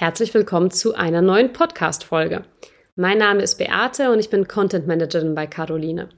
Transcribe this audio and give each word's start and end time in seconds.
Herzlich 0.00 0.32
willkommen 0.32 0.70
zu 0.70 0.94
einer 0.94 1.22
neuen 1.22 1.52
Podcast-Folge. 1.52 2.44
Mein 2.94 3.18
Name 3.18 3.42
ist 3.42 3.58
Beate 3.58 4.12
und 4.12 4.20
ich 4.20 4.30
bin 4.30 4.46
Content 4.46 4.86
Managerin 4.86 5.34
bei 5.34 5.48
Caroline. 5.48 6.08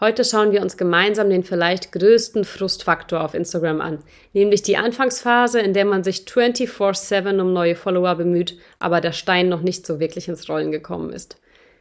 Heute 0.00 0.24
schauen 0.24 0.52
wir 0.52 0.62
uns 0.62 0.78
gemeinsam 0.78 1.28
den 1.28 1.44
vielleicht 1.44 1.92
größten 1.92 2.46
Frustfaktor 2.46 3.22
auf 3.22 3.34
Instagram 3.34 3.82
an, 3.82 3.98
nämlich 4.32 4.62
die 4.62 4.78
Anfangsphase, 4.78 5.60
in 5.60 5.74
der 5.74 5.84
man 5.84 6.02
sich 6.02 6.24
24/7 6.24 7.38
um 7.38 7.52
neue 7.52 7.76
Follower 7.76 8.14
bemüht, 8.14 8.56
aber 8.78 9.02
der 9.02 9.12
Stein 9.12 9.50
noch 9.50 9.60
nicht 9.60 9.86
so 9.86 10.00
wirklich 10.00 10.28
ins 10.28 10.48
Rollen 10.48 10.72
gekommen 10.72 11.12
ist. 11.12 11.38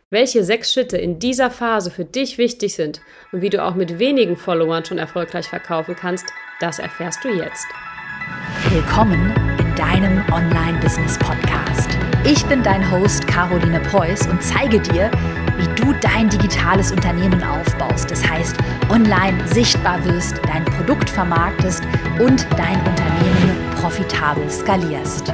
Welche 0.10 0.44
sechs 0.44 0.74
Schritte 0.74 0.98
in 0.98 1.20
dieser 1.20 1.52
Phase 1.52 1.90
für 1.90 2.04
dich 2.04 2.38
wichtig 2.38 2.76
sind 2.76 3.00
und 3.32 3.42
wie 3.42 3.50
du 3.50 3.64
auch 3.64 3.76
mit 3.76 3.98
wenigen 3.98 4.36
Followern 4.36 4.84
schon 4.84 4.98
erfolgreich 4.98 5.48
verkaufen 5.48 5.96
kannst, 5.96 6.26
das 6.60 6.80
erfährst 6.80 7.24
du 7.24 7.30
jetzt. 7.30 7.68
Willkommen 8.72 9.34
deinem 9.76 10.24
Online-Business-Podcast. 10.32 11.90
Ich 12.24 12.46
bin 12.46 12.64
dein 12.64 12.90
Host 12.92 13.28
Caroline 13.28 13.82
Preuß 13.82 14.28
und 14.28 14.42
zeige 14.42 14.80
dir, 14.80 15.12
wie 15.58 15.68
du 15.76 15.94
dein 16.02 16.30
digitales 16.30 16.94
Unternehmen 16.94 17.44
aufbaust. 17.44 18.10
Das 18.10 18.26
heißt, 18.26 18.56
online 18.90 19.46
sichtbar 19.48 20.04
wirst, 20.06 20.40
dein 20.48 20.64
Produkt 20.64 21.10
vermarktest 21.10 21.84
und 22.20 22.48
dein 22.58 22.78
Unternehmen 22.88 23.74
profitabel 23.82 24.50
skalierst. 24.50 25.34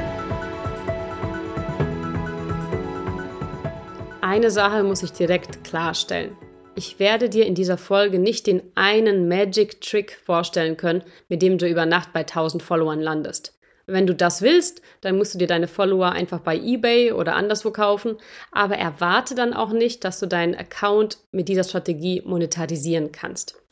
Eine 4.20 4.50
Sache 4.50 4.82
muss 4.82 5.04
ich 5.04 5.12
direkt 5.12 5.62
klarstellen. 5.62 6.36
Ich 6.74 6.98
werde 6.98 7.28
dir 7.28 7.46
in 7.46 7.54
dieser 7.54 7.78
Folge 7.78 8.18
nicht 8.18 8.48
den 8.48 8.62
einen 8.74 9.28
Magic 9.28 9.80
Trick 9.82 10.18
vorstellen 10.24 10.76
können, 10.76 11.04
mit 11.28 11.42
dem 11.42 11.58
du 11.58 11.68
über 11.68 11.86
Nacht 11.86 12.12
bei 12.12 12.20
1000 12.20 12.60
Followern 12.62 13.00
landest. 13.00 13.54
Wenn 13.92 14.06
du 14.06 14.14
das 14.14 14.40
willst, 14.40 14.80
dann 15.02 15.18
musst 15.18 15.34
du 15.34 15.38
dir 15.38 15.46
deine 15.46 15.68
Follower 15.68 16.12
einfach 16.12 16.40
bei 16.40 16.56
eBay 16.56 17.12
oder 17.12 17.36
anderswo 17.36 17.72
kaufen, 17.72 18.16
aber 18.50 18.78
erwarte 18.78 19.34
dann 19.34 19.52
auch 19.52 19.72
nicht, 19.72 20.02
dass 20.04 20.18
du 20.18 20.26
deinen 20.26 20.54
Account 20.54 21.18
mit 21.30 21.48
dieser 21.48 21.64
Strategie 21.64 22.22
monetarisieren 22.24 23.12
kannst. 23.12 23.62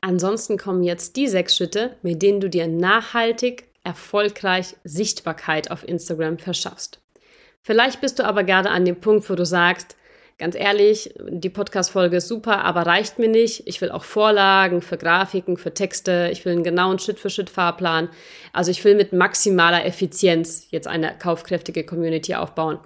Ansonsten 0.00 0.56
kommen 0.56 0.82
jetzt 0.84 1.16
die 1.16 1.28
sechs 1.28 1.54
Schritte, 1.54 1.96
mit 2.00 2.22
denen 2.22 2.40
du 2.40 2.48
dir 2.48 2.66
nachhaltig, 2.66 3.68
erfolgreich 3.84 4.74
Sichtbarkeit 4.84 5.70
auf 5.70 5.86
Instagram 5.86 6.38
verschaffst. 6.38 7.02
Vielleicht 7.60 8.00
bist 8.00 8.18
du 8.18 8.24
aber 8.24 8.44
gerade 8.44 8.70
an 8.70 8.86
dem 8.86 9.00
Punkt, 9.00 9.28
wo 9.28 9.34
du 9.34 9.44
sagst, 9.44 9.97
Ganz 10.38 10.54
ehrlich, 10.54 11.12
die 11.28 11.50
Podcast-Folge 11.50 12.18
ist 12.18 12.28
super, 12.28 12.64
aber 12.64 12.82
reicht 12.82 13.18
mir 13.18 13.28
nicht. 13.28 13.66
Ich 13.66 13.80
will 13.80 13.90
auch 13.90 14.04
Vorlagen 14.04 14.82
für 14.82 14.96
Grafiken, 14.96 15.56
für 15.56 15.74
Texte. 15.74 16.28
Ich 16.30 16.44
will 16.44 16.52
einen 16.52 16.62
genauen 16.62 17.00
Schritt-für-Schritt-Fahrplan. 17.00 18.08
Also 18.52 18.70
ich 18.70 18.84
will 18.84 18.94
mit 18.94 19.12
maximaler 19.12 19.84
Effizienz 19.84 20.68
jetzt 20.70 20.86
eine 20.86 21.18
kaufkräftige 21.18 21.84
Community 21.84 22.36
aufbauen. 22.36 22.78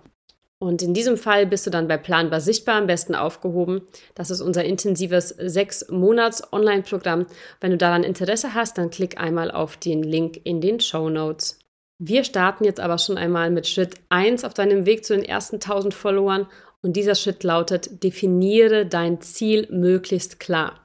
Und 0.59 0.81
in 0.81 0.95
diesem 0.95 1.19
Fall 1.19 1.45
bist 1.45 1.67
du 1.67 1.71
dann 1.71 1.89
bei 1.89 1.99
Planbar 1.99 2.41
Sichtbar 2.41 2.77
am 2.77 2.87
besten 2.87 3.15
aufgehoben. 3.15 3.83
Das 4.15 4.31
ist 4.31 4.41
unser 4.41 4.65
intensives 4.65 5.29
sechs 5.29 5.91
Monats 5.91 6.55
Online-Programm. 6.55 7.27
Wenn 7.61 7.73
du 7.73 7.77
daran 7.77 8.03
Interesse 8.03 8.55
hast, 8.55 8.79
dann 8.79 8.89
klick 8.89 9.21
einmal 9.21 9.51
auf 9.51 9.77
den 9.77 10.03
Link 10.03 10.41
in 10.45 10.63
den 10.63 10.81
Show 10.81 11.11
Notes. 11.11 11.59
Wir 11.99 12.25
starten 12.25 12.65
jetzt 12.65 12.81
aber 12.81 12.97
schon 12.99 13.19
einmal 13.19 13.51
mit 13.51 13.67
Schritt 13.67 13.97
1 14.09 14.45
auf 14.45 14.55
deinem 14.55 14.87
Weg 14.87 15.05
zu 15.05 15.15
den 15.15 15.25
ersten 15.25 15.57
1000 15.57 15.93
Followern 15.93 16.47
und 16.83 16.95
dieser 16.95 17.15
Schritt 17.15 17.45
lautet, 17.45 18.03
definiere 18.03 18.85
dein 18.87 19.21
Ziel 19.21 19.69
möglichst 19.71 20.41
klar. 20.41 20.81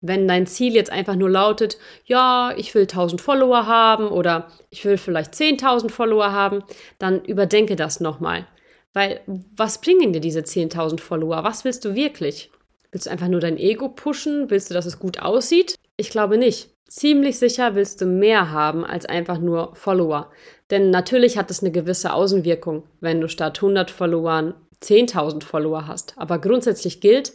Wenn 0.00 0.26
dein 0.26 0.46
Ziel 0.46 0.74
jetzt 0.74 0.90
einfach 0.90 1.14
nur 1.14 1.30
lautet, 1.30 1.78
ja, 2.04 2.52
ich 2.56 2.74
will 2.74 2.82
1000 2.82 3.20
Follower 3.20 3.66
haben 3.66 4.08
oder 4.08 4.48
ich 4.70 4.84
will 4.84 4.98
vielleicht 4.98 5.32
10.000 5.34 5.90
Follower 5.90 6.32
haben, 6.32 6.64
dann 6.98 7.24
überdenke 7.24 7.76
das 7.76 8.00
nochmal. 8.00 8.46
Weil 8.94 9.20
was 9.56 9.80
bringen 9.80 10.12
dir 10.12 10.20
diese 10.20 10.40
10.000 10.40 10.98
Follower? 11.00 11.44
Was 11.44 11.64
willst 11.64 11.84
du 11.84 11.94
wirklich? 11.94 12.50
Willst 12.90 13.06
du 13.06 13.10
einfach 13.10 13.28
nur 13.28 13.40
dein 13.40 13.58
Ego 13.58 13.88
pushen? 13.88 14.50
Willst 14.50 14.70
du, 14.70 14.74
dass 14.74 14.86
es 14.86 14.98
gut 14.98 15.20
aussieht? 15.20 15.76
Ich 15.96 16.10
glaube 16.10 16.36
nicht. 16.36 16.70
Ziemlich 16.88 17.38
sicher 17.38 17.74
willst 17.74 18.00
du 18.00 18.06
mehr 18.06 18.50
haben 18.50 18.84
als 18.84 19.06
einfach 19.06 19.38
nur 19.38 19.74
Follower. 19.76 20.30
Denn 20.70 20.90
natürlich 20.90 21.38
hat 21.38 21.50
es 21.50 21.62
eine 21.62 21.70
gewisse 21.70 22.12
Außenwirkung, 22.12 22.82
wenn 23.00 23.20
du 23.20 23.28
statt 23.28 23.58
100 23.58 23.90
Followern 23.90 24.54
10.000 24.82 25.44
Follower 25.44 25.86
hast. 25.86 26.14
Aber 26.16 26.38
grundsätzlich 26.38 27.00
gilt, 27.00 27.32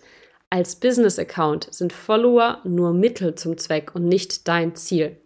als 0.49 0.77
Business-Account 0.77 1.67
sind 1.71 1.91
Follower 1.91 2.59
nur 2.63 2.93
Mittel 2.93 3.35
zum 3.35 3.57
Zweck 3.57 3.93
und 3.95 4.07
nicht 4.07 4.47
dein 4.47 4.75
Ziel. 4.75 5.17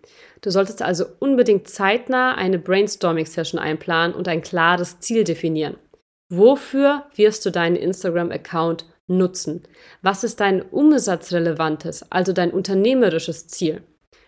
Du 0.41 0.49
solltest 0.49 0.81
also 0.81 1.05
unbedingt 1.19 1.67
zeitnah 1.67 2.33
eine 2.33 2.57
Brainstorming-Session 2.57 3.59
einplanen 3.59 4.15
und 4.15 4.27
ein 4.27 4.41
klares 4.41 4.99
Ziel 4.99 5.23
definieren. 5.23 5.77
Wofür 6.29 7.05
wirst 7.15 7.45
du 7.45 7.51
deinen 7.51 7.75
Instagram-Account 7.75 8.85
nutzen? 9.07 9.63
Was 10.01 10.23
ist 10.23 10.39
dein 10.39 10.61
umsatzrelevantes, 10.61 12.11
also 12.11 12.33
dein 12.33 12.51
unternehmerisches 12.51 13.47
Ziel? 13.47 13.83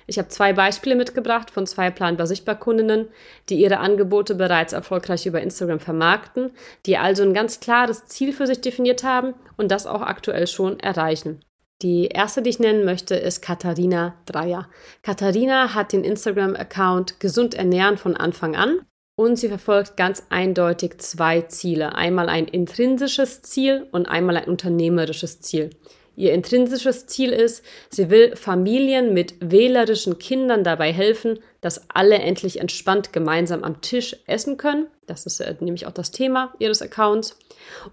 Ich 0.07 0.17
habe 0.17 0.27
zwei 0.29 0.53
Beispiele 0.53 0.95
mitgebracht 0.95 1.51
von 1.51 1.65
zwei 1.65 1.91
planbar 1.91 2.27
sichtbar 2.27 2.55
Kundinnen, 2.55 3.07
die 3.49 3.55
ihre 3.55 3.79
Angebote 3.79 4.35
bereits 4.35 4.73
erfolgreich 4.73 5.25
über 5.25 5.41
Instagram 5.41 5.79
vermarkten, 5.79 6.51
die 6.85 6.97
also 6.97 7.23
ein 7.23 7.33
ganz 7.33 7.59
klares 7.59 8.05
Ziel 8.05 8.33
für 8.33 8.47
sich 8.47 8.61
definiert 8.61 9.03
haben 9.03 9.33
und 9.57 9.71
das 9.71 9.87
auch 9.87 10.01
aktuell 10.01 10.47
schon 10.47 10.79
erreichen. 10.79 11.43
Die 11.81 12.05
erste, 12.07 12.41
die 12.41 12.49
ich 12.49 12.59
nennen 12.59 12.85
möchte, 12.85 13.15
ist 13.15 13.41
Katharina 13.41 14.15
Dreier. 14.25 14.69
Katharina 15.01 15.73
hat 15.73 15.91
den 15.91 16.05
Instagram-Account 16.05 17.19
Gesund 17.19 17.55
Ernähren 17.55 17.97
von 17.97 18.15
Anfang 18.15 18.55
an 18.55 18.79
und 19.15 19.35
sie 19.37 19.49
verfolgt 19.49 19.97
ganz 19.97 20.23
eindeutig 20.29 20.99
zwei 20.99 21.41
Ziele. 21.41 21.95
Einmal 21.95 22.29
ein 22.29 22.47
intrinsisches 22.47 23.41
Ziel 23.41 23.87
und 23.91 24.07
einmal 24.07 24.37
ein 24.37 24.47
unternehmerisches 24.47 25.41
Ziel. 25.41 25.71
Ihr 26.15 26.33
intrinsisches 26.33 27.07
Ziel 27.07 27.31
ist, 27.31 27.63
sie 27.89 28.09
will 28.09 28.35
Familien 28.35 29.13
mit 29.13 29.33
wählerischen 29.39 30.19
Kindern 30.19 30.63
dabei 30.63 30.93
helfen, 30.93 31.39
dass 31.61 31.89
alle 31.89 32.15
endlich 32.15 32.59
entspannt 32.59 33.13
gemeinsam 33.13 33.63
am 33.63 33.81
Tisch 33.81 34.15
essen 34.27 34.57
können. 34.57 34.87
Das 35.07 35.25
ist 35.25 35.39
äh, 35.39 35.55
nämlich 35.59 35.87
auch 35.87 35.91
das 35.91 36.11
Thema 36.11 36.53
ihres 36.59 36.81
Accounts. 36.81 37.37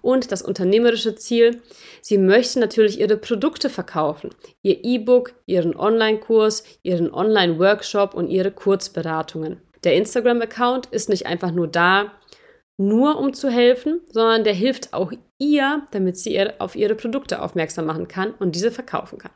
Und 0.01 0.31
das 0.31 0.41
unternehmerische 0.41 1.15
Ziel, 1.15 1.61
sie 2.01 2.17
möchte 2.17 2.59
natürlich 2.59 2.99
ihre 2.99 3.17
Produkte 3.17 3.69
verkaufen. 3.69 4.29
Ihr 4.61 4.83
E-Book, 4.83 5.33
ihren 5.45 5.75
Online-Kurs, 5.75 6.63
ihren 6.83 7.11
Online-Workshop 7.11 8.13
und 8.13 8.27
ihre 8.27 8.51
Kurzberatungen. 8.51 9.61
Der 9.83 9.95
Instagram-Account 9.95 10.87
ist 10.87 11.09
nicht 11.09 11.25
einfach 11.25 11.51
nur 11.51 11.67
da, 11.67 12.11
nur 12.87 13.17
um 13.17 13.33
zu 13.33 13.49
helfen, 13.49 14.01
sondern 14.09 14.43
der 14.43 14.53
hilft 14.53 14.93
auch 14.93 15.11
ihr, 15.39 15.87
damit 15.91 16.17
sie 16.17 16.39
auf 16.59 16.75
ihre 16.75 16.95
Produkte 16.95 17.41
aufmerksam 17.41 17.85
machen 17.85 18.07
kann 18.07 18.33
und 18.33 18.55
diese 18.55 18.71
verkaufen 18.71 19.17
kann. 19.17 19.31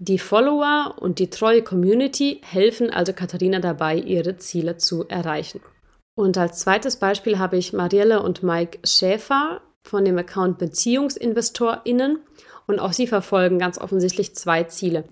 Die 0.00 0.18
Follower 0.18 0.96
und 1.00 1.18
die 1.18 1.30
treue 1.30 1.62
Community 1.62 2.40
helfen 2.44 2.90
also 2.90 3.12
Katharina 3.12 3.60
dabei, 3.60 3.96
ihre 3.96 4.36
Ziele 4.36 4.76
zu 4.76 5.08
erreichen. 5.08 5.60
Und 6.16 6.36
als 6.36 6.60
zweites 6.60 6.96
Beispiel 6.96 7.38
habe 7.38 7.56
ich 7.56 7.72
Marielle 7.72 8.22
und 8.22 8.42
Mike 8.42 8.78
Schäfer 8.84 9.60
von 9.86 10.04
dem 10.04 10.18
Account 10.18 10.58
BeziehungsinvestorInnen 10.58 12.18
und 12.66 12.78
auch 12.78 12.92
sie 12.92 13.06
verfolgen 13.06 13.58
ganz 13.58 13.78
offensichtlich 13.78 14.34
zwei 14.34 14.64
Ziele. 14.64 15.04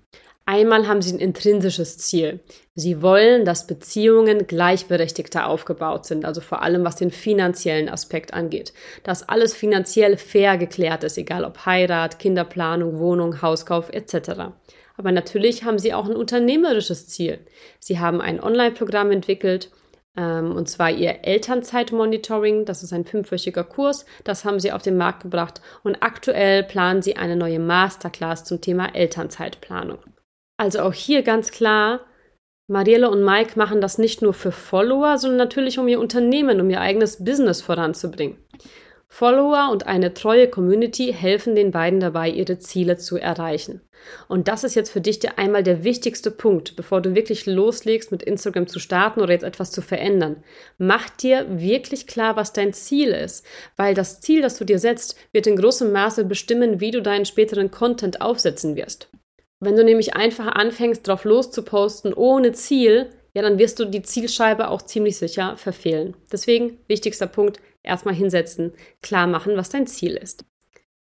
Einmal 0.45 0.89
haben 0.89 1.03
sie 1.03 1.13
ein 1.13 1.21
intrinsisches 1.21 1.99
Ziel. 1.99 2.41
Sie 2.75 3.01
wollen, 3.01 3.45
dass 3.45 3.67
Beziehungen 3.67 4.47
gleichberechtigter 4.47 5.47
aufgebaut 5.47 6.05
sind, 6.07 6.25
also 6.25 6.41
vor 6.41 6.63
allem 6.63 6.85
was 6.85 6.97
den 6.97 7.11
finanziellen 7.11 7.89
Aspekt 7.89 8.35
angeht. 8.35 8.73
Dass 9.05 9.29
alles 9.29 9.55
finanziell 9.55 10.17
fair 10.17 10.59
geklärt 10.59 11.05
ist, 11.05 11.17
egal 11.17 11.45
ob 11.45 11.65
Heirat, 11.65 12.19
Kinderplanung, 12.19 12.99
Wohnung, 12.99 13.41
Hauskauf 13.41 13.91
etc. 13.91 14.53
Aber 14.97 15.13
natürlich 15.13 15.65
haben 15.65 15.79
sie 15.79 15.95
auch 15.95 16.09
ein 16.09 16.17
unternehmerisches 16.17 17.09
Ziel. 17.09 17.39
Sie 17.79 18.01
haben 18.01 18.21
ein 18.21 18.43
Online-Programm 18.43 19.11
entwickelt, 19.11 19.71
ähm, 20.17 20.55
und 20.57 20.69
zwar 20.69 20.91
ihr 20.91 21.25
Elternzeitmonitoring. 21.25 22.65
Das 22.65 22.83
ist 22.83 22.93
ein 22.93 23.05
fünfwöchiger 23.05 23.65
Kurs. 23.65 24.05
Das 24.25 24.45
haben 24.45 24.61
sie 24.61 24.73
auf 24.73 24.83
den 24.83 24.97
Markt 24.97 25.23
gebracht. 25.23 25.61
Und 25.83 25.99
aktuell 26.01 26.65
planen 26.65 27.03
sie 27.03 27.17
eine 27.17 27.37
neue 27.37 27.59
Masterclass 27.59 28.45
zum 28.45 28.61
Thema 28.61 28.95
Elternzeitplanung. 28.95 29.99
Also 30.57 30.81
auch 30.81 30.93
hier 30.93 31.23
ganz 31.23 31.51
klar, 31.51 32.01
Marielle 32.69 33.11
und 33.11 33.25
Mike 33.25 33.59
machen 33.59 33.81
das 33.81 33.99
nicht 33.99 34.23
nur 34.23 34.35
für 34.35 34.53
Follower, 34.53 35.19
sondern 35.19 35.39
natürlich 35.39 35.79
um 35.79 35.89
ihr 35.89 36.01
Unternehmen, 36.01 36.61
um 36.61 36.71
ihr 36.71 36.81
eigenes 36.81 37.25
Business 37.25 37.61
voranzubringen. 37.61 38.39
Follower 39.09 39.69
und 39.71 39.87
eine 39.87 40.15
treue 40.15 40.49
Community 40.49 41.13
helfen 41.13 41.55
den 41.55 41.71
beiden 41.71 42.01
dabei, 42.01 42.31
ihre 42.31 42.59
Ziele 42.59 42.97
zu 42.97 43.19
erreichen. 43.19 43.83
Und 44.27 44.49
das 44.49 44.65
ist 44.65 44.75
jetzt 44.75 44.91
für 44.91 45.03
dich 45.03 45.19
der, 45.19 45.39
einmal 45.39 45.63
der 45.63 45.85
wichtigste 45.85 46.31
Punkt, 46.31 46.77
bevor 46.77 47.03
du 47.03 47.15
wirklich 47.15 47.45
loslegst, 47.45 48.11
mit 48.11 48.23
Instagram 48.23 48.69
zu 48.69 48.79
starten 48.79 49.21
oder 49.21 49.35
jetzt 49.35 49.45
etwas 49.45 49.71
zu 49.71 49.83
verändern. 49.83 50.43
Mach 50.79 51.11
dir 51.11 51.45
wirklich 51.49 52.07
klar, 52.07 52.37
was 52.37 52.55
dein 52.55 52.73
Ziel 52.73 53.11
ist, 53.11 53.45
weil 53.77 53.95
das 53.95 54.23
Ziel, 54.23 54.41
das 54.41 54.57
du 54.57 54.65
dir 54.65 54.79
setzt, 54.79 55.17
wird 55.31 55.47
in 55.47 55.57
großem 55.57 55.93
Maße 55.93 56.25
bestimmen, 56.25 56.81
wie 56.81 56.91
du 56.91 57.03
deinen 57.03 57.27
späteren 57.27 57.71
Content 57.71 58.23
aufsetzen 58.23 58.77
wirst. 58.77 59.11
Wenn 59.65 59.77
du 59.77 59.85
nämlich 59.85 60.15
einfach 60.17 60.47
anfängst, 60.57 61.07
drauf 61.07 61.23
loszuposten 61.23 62.13
ohne 62.15 62.51
Ziel, 62.51 63.11
ja, 63.33 63.43
dann 63.43 63.61
wirst 63.61 63.79
du 63.79 63.85
die 63.85 64.03
Zielscheibe 64.03 64.67
auch 64.67 64.83
ziemlich 64.83 65.19
sicher 65.19 65.57
verfehlen. 65.57 66.17
Deswegen, 66.33 66.79
wichtigster 66.89 67.29
Punkt, 67.29 67.61
erstmal 67.85 68.15
hinsetzen, 68.15 68.73
klar 69.03 69.29
machen, 69.29 69.57
was 69.57 69.69
dein 69.69 69.87
Ziel 69.87 70.17
ist. 70.17 70.45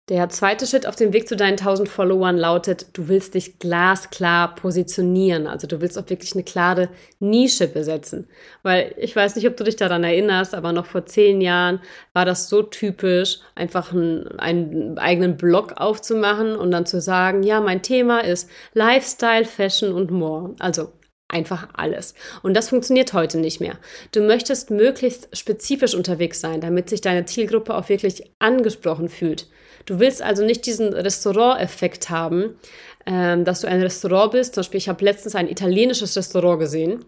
Der 0.08 0.28
zweite 0.28 0.68
Schritt 0.68 0.86
auf 0.86 0.94
dem 0.94 1.12
Weg 1.12 1.26
zu 1.26 1.34
deinen 1.34 1.58
1000 1.58 1.88
Followern 1.88 2.36
lautet, 2.36 2.86
du 2.92 3.08
willst 3.08 3.34
dich 3.34 3.58
glasklar 3.58 4.54
positionieren. 4.54 5.48
Also 5.48 5.66
du 5.66 5.80
willst 5.80 5.98
auch 5.98 6.08
wirklich 6.08 6.32
eine 6.34 6.44
klare 6.44 6.90
Nische 7.18 7.66
besetzen. 7.66 8.28
Weil 8.62 8.94
ich 8.98 9.16
weiß 9.16 9.34
nicht, 9.34 9.48
ob 9.48 9.56
du 9.56 9.64
dich 9.64 9.74
daran 9.74 10.04
erinnerst, 10.04 10.54
aber 10.54 10.70
noch 10.70 10.86
vor 10.86 11.06
zehn 11.06 11.40
Jahren 11.40 11.80
war 12.12 12.24
das 12.24 12.48
so 12.48 12.62
typisch, 12.62 13.40
einfach 13.56 13.92
einen, 13.92 14.38
einen 14.38 14.96
eigenen 14.96 15.36
Blog 15.36 15.72
aufzumachen 15.76 16.54
und 16.54 16.70
dann 16.70 16.86
zu 16.86 17.00
sagen, 17.00 17.42
ja, 17.42 17.60
mein 17.60 17.82
Thema 17.82 18.20
ist 18.20 18.48
Lifestyle, 18.74 19.44
Fashion 19.44 19.92
und 19.92 20.12
more. 20.12 20.54
Also 20.60 20.92
Einfach 21.28 21.70
alles. 21.72 22.14
Und 22.44 22.54
das 22.54 22.68
funktioniert 22.68 23.12
heute 23.12 23.38
nicht 23.38 23.60
mehr. 23.60 23.80
Du 24.12 24.20
möchtest 24.20 24.70
möglichst 24.70 25.36
spezifisch 25.36 25.96
unterwegs 25.96 26.40
sein, 26.40 26.60
damit 26.60 26.88
sich 26.88 27.00
deine 27.00 27.24
Zielgruppe 27.24 27.74
auch 27.74 27.88
wirklich 27.88 28.30
angesprochen 28.38 29.08
fühlt. 29.08 29.48
Du 29.86 30.00
willst 30.00 30.20
also 30.20 30.44
nicht 30.44 30.66
diesen 30.66 30.92
Restaurant-Effekt 30.92 32.10
haben, 32.10 32.58
ähm, 33.06 33.44
dass 33.44 33.60
du 33.60 33.68
ein 33.68 33.80
Restaurant 33.80 34.32
bist. 34.32 34.54
Zum 34.54 34.62
Beispiel, 34.62 34.78
ich 34.78 34.88
habe 34.88 35.04
letztens 35.04 35.34
ein 35.34 35.48
italienisches 35.48 36.16
Restaurant 36.16 36.58
gesehen. 36.58 37.04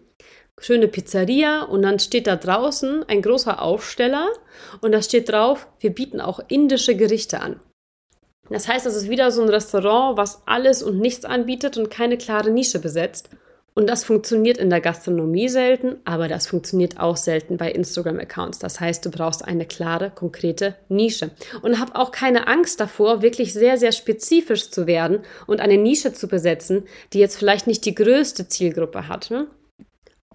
Schöne 0.59 0.87
Pizzeria 0.87 1.63
und 1.63 1.83
dann 1.83 1.99
steht 1.99 2.27
da 2.27 2.35
draußen 2.35 3.03
ein 3.07 3.21
großer 3.21 3.61
Aufsteller 3.61 4.27
und 4.81 4.91
da 4.91 5.01
steht 5.01 5.29
drauf, 5.29 5.67
wir 5.79 5.91
bieten 5.91 6.19
auch 6.19 6.41
indische 6.47 6.95
Gerichte 6.95 7.39
an. 7.39 7.61
Das 8.49 8.67
heißt, 8.67 8.85
es 8.85 8.95
ist 8.95 9.09
wieder 9.09 9.31
so 9.31 9.41
ein 9.41 9.49
Restaurant, 9.49 10.17
was 10.17 10.41
alles 10.47 10.83
und 10.83 10.99
nichts 10.99 11.23
anbietet 11.23 11.77
und 11.77 11.89
keine 11.89 12.17
klare 12.17 12.49
Nische 12.49 12.79
besetzt. 12.79 13.29
Und 13.79 13.87
das 13.87 14.03
funktioniert 14.03 14.57
in 14.57 14.69
der 14.69 14.81
Gastronomie 14.81 15.47
selten, 15.47 16.01
aber 16.03 16.27
das 16.27 16.47
funktioniert 16.47 16.99
auch 16.99 17.15
selten 17.15 17.55
bei 17.55 17.71
Instagram-Accounts. 17.71 18.59
Das 18.59 18.81
heißt, 18.81 19.05
du 19.05 19.09
brauchst 19.09 19.45
eine 19.45 19.65
klare, 19.65 20.11
konkrete 20.13 20.75
Nische. 20.89 21.31
Und 21.61 21.79
hab 21.79 21.95
auch 21.95 22.11
keine 22.11 22.49
Angst 22.49 22.81
davor, 22.81 23.21
wirklich 23.21 23.53
sehr, 23.53 23.77
sehr 23.77 23.93
spezifisch 23.93 24.69
zu 24.69 24.85
werden 24.85 25.19
und 25.47 25.61
eine 25.61 25.77
Nische 25.77 26.11
zu 26.11 26.27
besetzen, 26.27 26.83
die 27.13 27.19
jetzt 27.19 27.37
vielleicht 27.37 27.67
nicht 27.67 27.85
die 27.85 27.95
größte 27.95 28.49
Zielgruppe 28.49 29.07
hat. 29.07 29.31
Ne? 29.31 29.47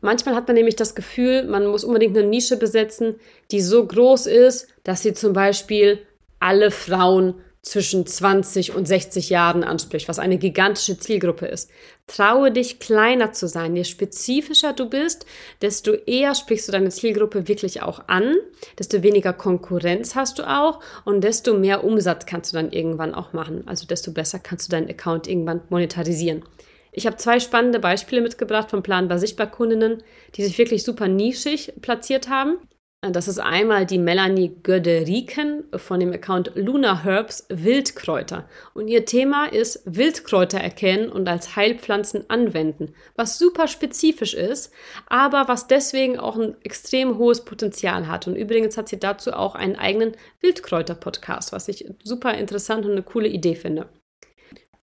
Manchmal 0.00 0.36
hat 0.36 0.46
man 0.46 0.56
nämlich 0.56 0.76
das 0.76 0.94
Gefühl, 0.94 1.44
man 1.44 1.66
muss 1.66 1.84
unbedingt 1.84 2.16
eine 2.16 2.26
Nische 2.26 2.56
besetzen, 2.56 3.16
die 3.50 3.60
so 3.60 3.86
groß 3.86 4.24
ist, 4.24 4.68
dass 4.84 5.02
sie 5.02 5.12
zum 5.12 5.34
Beispiel 5.34 5.98
alle 6.40 6.70
Frauen 6.70 7.34
zwischen 7.64 8.06
20 8.06 8.74
und 8.74 8.86
60 8.86 9.30
Jahren 9.30 9.64
anspricht, 9.64 10.06
was 10.06 10.18
eine 10.18 10.36
gigantische 10.36 10.98
Zielgruppe 10.98 11.46
ist. 11.46 11.70
Traue 12.06 12.52
dich 12.52 12.78
kleiner 12.78 13.32
zu 13.32 13.48
sein. 13.48 13.74
Je 13.74 13.84
spezifischer 13.84 14.74
du 14.74 14.88
bist, 14.90 15.24
desto 15.62 15.92
eher 15.92 16.34
sprichst 16.34 16.68
du 16.68 16.72
deine 16.72 16.90
Zielgruppe 16.90 17.48
wirklich 17.48 17.82
auch 17.82 18.06
an, 18.06 18.36
desto 18.78 19.02
weniger 19.02 19.32
Konkurrenz 19.32 20.14
hast 20.14 20.38
du 20.38 20.42
auch 20.42 20.80
und 21.06 21.24
desto 21.24 21.54
mehr 21.54 21.84
Umsatz 21.84 22.26
kannst 22.26 22.52
du 22.52 22.58
dann 22.58 22.70
irgendwann 22.70 23.14
auch 23.14 23.32
machen. 23.32 23.66
Also 23.66 23.86
desto 23.86 24.12
besser 24.12 24.38
kannst 24.38 24.68
du 24.68 24.76
deinen 24.76 24.90
Account 24.90 25.26
irgendwann 25.26 25.62
monetarisieren. 25.70 26.44
Ich 26.92 27.06
habe 27.06 27.16
zwei 27.16 27.40
spannende 27.40 27.80
Beispiele 27.80 28.20
mitgebracht 28.20 28.70
von 28.70 28.82
planbar 28.82 29.18
sichtbar 29.18 29.50
Kundinnen, 29.50 30.02
die 30.34 30.44
sich 30.44 30.58
wirklich 30.58 30.84
super 30.84 31.08
nischig 31.08 31.72
platziert 31.80 32.28
haben. 32.28 32.58
Das 33.12 33.28
ist 33.28 33.38
einmal 33.38 33.84
die 33.84 33.98
Melanie 33.98 34.56
Göderiken 34.62 35.64
von 35.76 36.00
dem 36.00 36.12
Account 36.12 36.52
Luna 36.54 37.02
Herbs 37.04 37.46
Wildkräuter. 37.50 38.48
Und 38.72 38.88
ihr 38.88 39.04
Thema 39.04 39.46
ist 39.46 39.82
Wildkräuter 39.84 40.58
erkennen 40.58 41.10
und 41.10 41.28
als 41.28 41.54
Heilpflanzen 41.54 42.30
anwenden, 42.30 42.94
was 43.14 43.38
super 43.38 43.68
spezifisch 43.68 44.32
ist, 44.32 44.72
aber 45.06 45.48
was 45.48 45.66
deswegen 45.66 46.18
auch 46.18 46.36
ein 46.36 46.56
extrem 46.62 47.18
hohes 47.18 47.44
Potenzial 47.44 48.08
hat. 48.08 48.26
Und 48.26 48.36
übrigens 48.36 48.78
hat 48.78 48.88
sie 48.88 48.98
dazu 48.98 49.32
auch 49.34 49.54
einen 49.54 49.76
eigenen 49.76 50.12
Wildkräuter-Podcast, 50.40 51.52
was 51.52 51.68
ich 51.68 51.86
super 52.02 52.34
interessant 52.34 52.86
und 52.86 52.92
eine 52.92 53.02
coole 53.02 53.28
Idee 53.28 53.54
finde. 53.54 53.88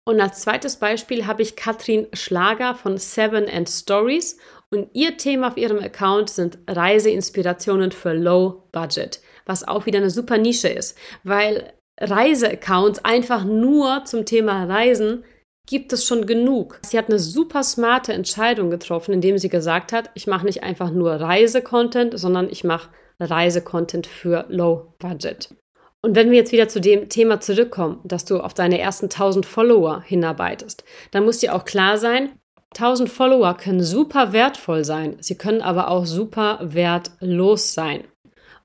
Und 0.08 0.20
als 0.20 0.40
zweites 0.40 0.76
Beispiel 0.76 1.26
habe 1.26 1.42
ich 1.42 1.56
Katrin 1.56 2.06
Schlager 2.12 2.76
von 2.76 2.96
Seven 2.96 3.48
and 3.48 3.68
Stories 3.68 4.38
und 4.72 4.88
ihr 4.92 5.16
Thema 5.16 5.48
auf 5.48 5.56
ihrem 5.56 5.78
Account 5.78 6.30
sind 6.30 6.58
Reiseinspirationen 6.66 7.92
für 7.92 8.12
Low 8.12 8.64
Budget, 8.72 9.20
was 9.44 9.66
auch 9.66 9.86
wieder 9.86 9.98
eine 9.98 10.10
super 10.10 10.38
Nische 10.38 10.68
ist, 10.68 10.98
weil 11.24 11.72
Reiseaccounts 12.00 13.04
einfach 13.04 13.44
nur 13.44 14.04
zum 14.04 14.26
Thema 14.26 14.64
Reisen 14.64 15.24
gibt 15.68 15.92
es 15.92 16.04
schon 16.04 16.26
genug. 16.26 16.78
Sie 16.84 16.98
hat 16.98 17.08
eine 17.08 17.18
super 17.18 17.62
smarte 17.62 18.12
Entscheidung 18.12 18.70
getroffen, 18.70 19.12
indem 19.12 19.38
sie 19.38 19.48
gesagt 19.48 19.92
hat, 19.92 20.10
ich 20.14 20.26
mache 20.26 20.46
nicht 20.46 20.62
einfach 20.62 20.90
nur 20.90 21.12
Reisecontent, 21.12 22.18
sondern 22.18 22.48
ich 22.48 22.62
mache 22.64 22.90
Reisecontent 23.18 24.06
für 24.06 24.46
Low 24.48 24.94
Budget. 24.98 25.54
Und 26.02 26.14
wenn 26.14 26.30
wir 26.30 26.36
jetzt 26.36 26.52
wieder 26.52 26.68
zu 26.68 26.80
dem 26.80 27.08
Thema 27.08 27.40
zurückkommen, 27.40 28.00
dass 28.04 28.24
du 28.24 28.38
auf 28.38 28.54
deine 28.54 28.78
ersten 28.78 29.06
1000 29.06 29.44
Follower 29.44 30.02
hinarbeitest, 30.02 30.84
dann 31.10 31.24
muss 31.24 31.38
dir 31.38 31.54
auch 31.54 31.64
klar 31.64 31.98
sein, 31.98 32.38
1000 32.76 33.08
Follower 33.08 33.55
können 33.55 33.82
super 33.82 34.32
wertvoll 34.32 34.84
sein, 34.84 35.17
sie 35.20 35.37
können 35.37 35.62
aber 35.62 35.88
auch 35.88 36.05
super 36.06 36.58
wertlos 36.62 37.75
sein. 37.75 38.05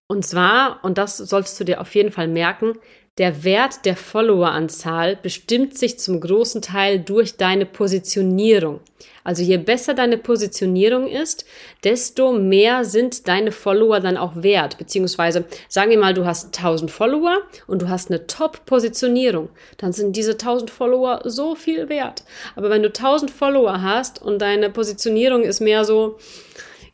Und 0.07 0.25
zwar, 0.25 0.79
und 0.83 0.97
das 0.97 1.17
solltest 1.17 1.59
du 1.59 1.63
dir 1.63 1.79
auf 1.79 1.95
jeden 1.95 2.11
Fall 2.11 2.27
merken, 2.27 2.73
der 3.17 3.43
Wert 3.43 3.85
der 3.85 3.97
Followeranzahl 3.97 5.17
bestimmt 5.21 5.77
sich 5.77 5.99
zum 5.99 6.21
großen 6.21 6.61
Teil 6.61 6.99
durch 6.99 7.35
deine 7.35 7.65
Positionierung. 7.65 8.79
Also 9.23 9.43
je 9.43 9.57
besser 9.57 9.93
deine 9.93 10.17
Positionierung 10.17 11.07
ist, 11.07 11.45
desto 11.83 12.31
mehr 12.31 12.85
sind 12.85 13.27
deine 13.27 13.51
Follower 13.51 13.99
dann 13.99 14.17
auch 14.17 14.31
wert. 14.37 14.77
Beziehungsweise 14.77 15.45
sagen 15.67 15.91
wir 15.91 15.99
mal, 15.99 16.13
du 16.13 16.25
hast 16.25 16.57
1000 16.57 16.89
Follower 16.89 17.41
und 17.67 17.81
du 17.81 17.89
hast 17.89 18.09
eine 18.09 18.25
Top-Positionierung. 18.27 19.49
Dann 19.77 19.91
sind 19.91 20.15
diese 20.15 20.31
1000 20.31 20.71
Follower 20.71 21.21
so 21.25 21.55
viel 21.55 21.89
wert. 21.89 22.23
Aber 22.55 22.69
wenn 22.69 22.81
du 22.81 22.87
1000 22.87 23.29
Follower 23.29 23.81
hast 23.81 24.21
und 24.21 24.41
deine 24.41 24.69
Positionierung 24.69 25.43
ist 25.43 25.59
mehr 25.59 25.83
so, 25.85 26.17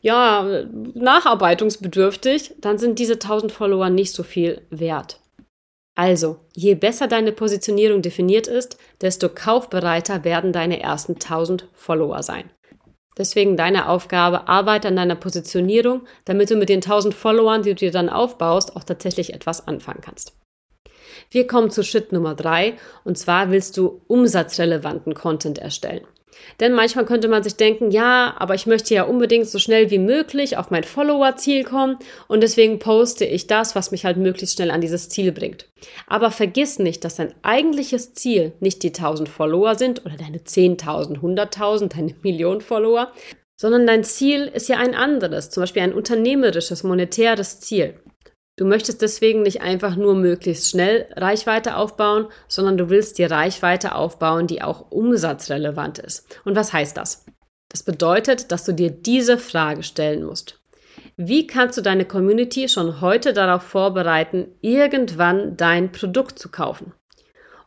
ja, 0.00 0.64
nacharbeitungsbedürftig, 0.94 2.54
dann 2.60 2.78
sind 2.78 2.98
diese 2.98 3.14
1000 3.14 3.52
Follower 3.52 3.88
nicht 3.88 4.12
so 4.12 4.22
viel 4.22 4.62
wert. 4.70 5.20
Also, 5.98 6.36
je 6.54 6.76
besser 6.76 7.08
deine 7.08 7.32
Positionierung 7.32 8.02
definiert 8.02 8.46
ist, 8.46 8.78
desto 9.00 9.28
kaufbereiter 9.28 10.22
werden 10.22 10.52
deine 10.52 10.80
ersten 10.80 11.14
1000 11.14 11.66
Follower 11.72 12.22
sein. 12.22 12.50
Deswegen 13.16 13.56
deine 13.56 13.88
Aufgabe, 13.88 14.46
arbeite 14.46 14.86
an 14.86 14.94
deiner 14.94 15.16
Positionierung, 15.16 16.02
damit 16.24 16.50
du 16.50 16.54
mit 16.54 16.68
den 16.68 16.82
1000 16.82 17.14
Followern, 17.14 17.64
die 17.64 17.70
du 17.70 17.74
dir 17.74 17.90
dann 17.90 18.10
aufbaust, 18.10 18.76
auch 18.76 18.84
tatsächlich 18.84 19.34
etwas 19.34 19.66
anfangen 19.66 20.00
kannst. 20.00 20.38
Wir 21.32 21.48
kommen 21.48 21.72
zu 21.72 21.82
Schritt 21.82 22.12
Nummer 22.12 22.36
drei 22.36 22.74
und 23.02 23.18
zwar 23.18 23.50
willst 23.50 23.76
du 23.76 24.00
umsatzrelevanten 24.06 25.14
Content 25.14 25.58
erstellen. 25.58 26.06
Denn 26.60 26.72
manchmal 26.72 27.04
könnte 27.04 27.28
man 27.28 27.42
sich 27.42 27.56
denken, 27.56 27.90
ja, 27.90 28.34
aber 28.38 28.54
ich 28.54 28.66
möchte 28.66 28.94
ja 28.94 29.04
unbedingt 29.04 29.46
so 29.46 29.58
schnell 29.58 29.90
wie 29.90 29.98
möglich 29.98 30.56
auf 30.56 30.70
mein 30.70 30.84
Follower-Ziel 30.84 31.64
kommen 31.64 31.98
und 32.26 32.42
deswegen 32.42 32.78
poste 32.78 33.24
ich 33.24 33.46
das, 33.46 33.74
was 33.74 33.90
mich 33.90 34.04
halt 34.04 34.16
möglichst 34.16 34.56
schnell 34.56 34.70
an 34.70 34.80
dieses 34.80 35.08
Ziel 35.08 35.32
bringt. 35.32 35.66
Aber 36.06 36.30
vergiss 36.30 36.78
nicht, 36.78 37.04
dass 37.04 37.16
dein 37.16 37.34
eigentliches 37.42 38.14
Ziel 38.14 38.52
nicht 38.60 38.82
die 38.82 38.88
1000 38.88 39.28
Follower 39.28 39.76
sind 39.76 40.04
oder 40.04 40.16
deine 40.16 40.38
10.000, 40.38 41.20
100.000, 41.20 41.88
deine 41.94 42.14
Million 42.22 42.60
Follower, 42.60 43.12
sondern 43.56 43.86
dein 43.86 44.04
Ziel 44.04 44.44
ist 44.46 44.68
ja 44.68 44.76
ein 44.76 44.94
anderes, 44.94 45.50
zum 45.50 45.62
Beispiel 45.62 45.82
ein 45.82 45.92
unternehmerisches, 45.92 46.84
monetäres 46.84 47.60
Ziel. 47.60 47.94
Du 48.58 48.64
möchtest 48.64 49.02
deswegen 49.02 49.42
nicht 49.42 49.62
einfach 49.62 49.94
nur 49.94 50.16
möglichst 50.16 50.68
schnell 50.68 51.06
Reichweite 51.14 51.76
aufbauen, 51.76 52.26
sondern 52.48 52.76
du 52.76 52.90
willst 52.90 53.16
dir 53.16 53.30
Reichweite 53.30 53.94
aufbauen, 53.94 54.48
die 54.48 54.62
auch 54.62 54.90
umsatzrelevant 54.90 56.00
ist. 56.00 56.40
Und 56.44 56.56
was 56.56 56.72
heißt 56.72 56.96
das? 56.96 57.24
Das 57.68 57.84
bedeutet, 57.84 58.50
dass 58.50 58.64
du 58.64 58.74
dir 58.74 58.90
diese 58.90 59.38
Frage 59.38 59.84
stellen 59.84 60.24
musst. 60.24 60.60
Wie 61.16 61.46
kannst 61.46 61.78
du 61.78 61.82
deine 61.82 62.04
Community 62.04 62.68
schon 62.68 63.00
heute 63.00 63.32
darauf 63.32 63.62
vorbereiten, 63.62 64.48
irgendwann 64.60 65.56
dein 65.56 65.92
Produkt 65.92 66.40
zu 66.40 66.48
kaufen? 66.48 66.92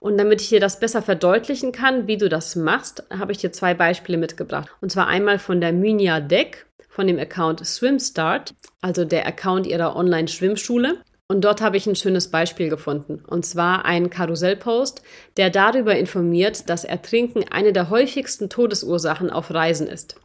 Und 0.01 0.17
damit 0.17 0.41
ich 0.41 0.49
dir 0.49 0.59
das 0.59 0.79
besser 0.79 1.03
verdeutlichen 1.03 1.71
kann, 1.71 2.07
wie 2.07 2.17
du 2.17 2.27
das 2.27 2.55
machst, 2.55 3.03
habe 3.11 3.31
ich 3.31 3.37
dir 3.37 3.51
zwei 3.51 3.75
Beispiele 3.75 4.17
mitgebracht. 4.17 4.67
Und 4.81 4.91
zwar 4.91 5.05
einmal 5.05 5.37
von 5.37 5.61
der 5.61 5.73
Mynia 5.73 6.19
Deck 6.19 6.65
von 6.89 7.05
dem 7.05 7.19
Account 7.19 7.63
SwimStart, 7.63 8.55
also 8.81 9.05
der 9.05 9.27
Account 9.27 9.67
ihrer 9.67 9.95
Online-Schwimmschule. 9.95 10.97
Und 11.27 11.41
dort 11.41 11.61
habe 11.61 11.77
ich 11.77 11.85
ein 11.85 11.95
schönes 11.95 12.29
Beispiel 12.31 12.67
gefunden. 12.67 13.23
Und 13.27 13.45
zwar 13.45 13.85
einen 13.85 14.09
Karussellpost, 14.09 15.03
der 15.37 15.51
darüber 15.51 15.95
informiert, 15.95 16.67
dass 16.67 16.83
Ertrinken 16.83 17.45
eine 17.51 17.71
der 17.71 17.91
häufigsten 17.91 18.49
Todesursachen 18.49 19.29
auf 19.29 19.53
Reisen 19.53 19.85
ist. 19.85 20.15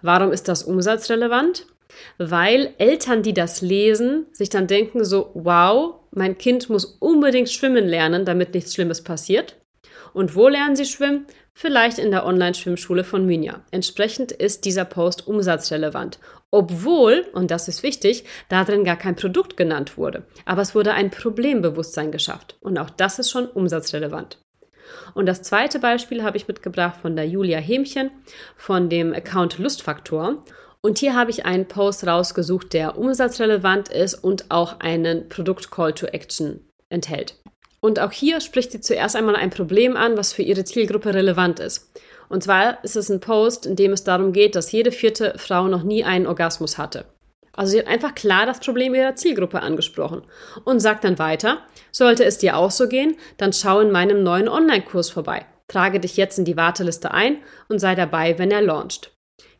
Warum 0.00 0.30
ist 0.30 0.46
das 0.46 0.62
umsatzrelevant? 0.62 1.66
Weil 2.18 2.72
Eltern, 2.78 3.24
die 3.24 3.34
das 3.34 3.62
lesen, 3.62 4.26
sich 4.30 4.48
dann 4.48 4.68
denken 4.68 5.04
so, 5.04 5.32
wow, 5.34 5.96
mein 6.14 6.38
Kind 6.38 6.70
muss 6.70 6.84
unbedingt 6.84 7.50
schwimmen 7.50 7.86
lernen, 7.86 8.24
damit 8.24 8.54
nichts 8.54 8.74
Schlimmes 8.74 9.02
passiert. 9.02 9.56
Und 10.12 10.36
wo 10.36 10.48
lernen 10.48 10.76
sie 10.76 10.84
schwimmen? 10.84 11.26
Vielleicht 11.52 11.98
in 11.98 12.10
der 12.10 12.26
Online-Schwimmschule 12.26 13.04
von 13.04 13.26
Minja. 13.26 13.64
Entsprechend 13.70 14.32
ist 14.32 14.64
dieser 14.64 14.84
Post 14.84 15.26
umsatzrelevant. 15.26 16.18
Obwohl, 16.50 17.26
und 17.32 17.50
das 17.50 17.68
ist 17.68 17.82
wichtig, 17.82 18.24
darin 18.48 18.84
gar 18.84 18.96
kein 18.96 19.16
Produkt 19.16 19.56
genannt 19.56 19.96
wurde. 19.96 20.24
Aber 20.44 20.62
es 20.62 20.74
wurde 20.74 20.92
ein 20.94 21.10
Problembewusstsein 21.10 22.12
geschafft. 22.12 22.56
Und 22.60 22.78
auch 22.78 22.90
das 22.90 23.18
ist 23.18 23.30
schon 23.30 23.46
umsatzrelevant. 23.46 24.38
Und 25.14 25.26
das 25.26 25.42
zweite 25.42 25.78
Beispiel 25.78 26.22
habe 26.22 26.36
ich 26.36 26.48
mitgebracht 26.48 26.96
von 27.00 27.16
der 27.16 27.26
Julia 27.26 27.58
Hämchen 27.58 28.10
von 28.56 28.88
dem 28.88 29.12
Account 29.12 29.58
Lustfaktor. 29.58 30.44
Und 30.84 30.98
hier 30.98 31.14
habe 31.14 31.30
ich 31.30 31.46
einen 31.46 31.66
Post 31.66 32.06
rausgesucht, 32.06 32.74
der 32.74 32.98
umsatzrelevant 32.98 33.88
ist 33.88 34.12
und 34.12 34.50
auch 34.50 34.80
einen 34.80 35.30
Produkt 35.30 35.70
Call 35.70 35.94
to 35.94 36.04
Action 36.04 36.60
enthält. 36.90 37.36
Und 37.80 37.98
auch 37.98 38.12
hier 38.12 38.42
spricht 38.42 38.70
sie 38.70 38.82
zuerst 38.82 39.16
einmal 39.16 39.34
ein 39.34 39.48
Problem 39.48 39.96
an, 39.96 40.18
was 40.18 40.34
für 40.34 40.42
ihre 40.42 40.64
Zielgruppe 40.64 41.14
relevant 41.14 41.58
ist. 41.58 41.90
Und 42.28 42.42
zwar 42.42 42.84
ist 42.84 42.96
es 42.96 43.08
ein 43.08 43.20
Post, 43.20 43.64
in 43.64 43.76
dem 43.76 43.92
es 43.92 44.04
darum 44.04 44.34
geht, 44.34 44.56
dass 44.56 44.72
jede 44.72 44.92
vierte 44.92 45.32
Frau 45.38 45.68
noch 45.68 45.84
nie 45.84 46.04
einen 46.04 46.26
Orgasmus 46.26 46.76
hatte. 46.76 47.06
Also 47.54 47.72
sie 47.72 47.78
hat 47.78 47.86
einfach 47.86 48.14
klar 48.14 48.44
das 48.44 48.60
Problem 48.60 48.94
ihrer 48.94 49.14
Zielgruppe 49.14 49.62
angesprochen 49.62 50.20
und 50.66 50.80
sagt 50.80 51.04
dann 51.04 51.18
weiter, 51.18 51.62
sollte 51.92 52.26
es 52.26 52.36
dir 52.36 52.58
auch 52.58 52.70
so 52.70 52.88
gehen, 52.88 53.16
dann 53.38 53.54
schau 53.54 53.80
in 53.80 53.90
meinem 53.90 54.22
neuen 54.22 54.50
Online-Kurs 54.50 55.08
vorbei. 55.08 55.46
Trage 55.66 55.98
dich 55.98 56.18
jetzt 56.18 56.38
in 56.38 56.44
die 56.44 56.58
Warteliste 56.58 57.12
ein 57.12 57.38
und 57.70 57.78
sei 57.78 57.94
dabei, 57.94 58.38
wenn 58.38 58.50
er 58.50 58.60
launcht. 58.60 59.13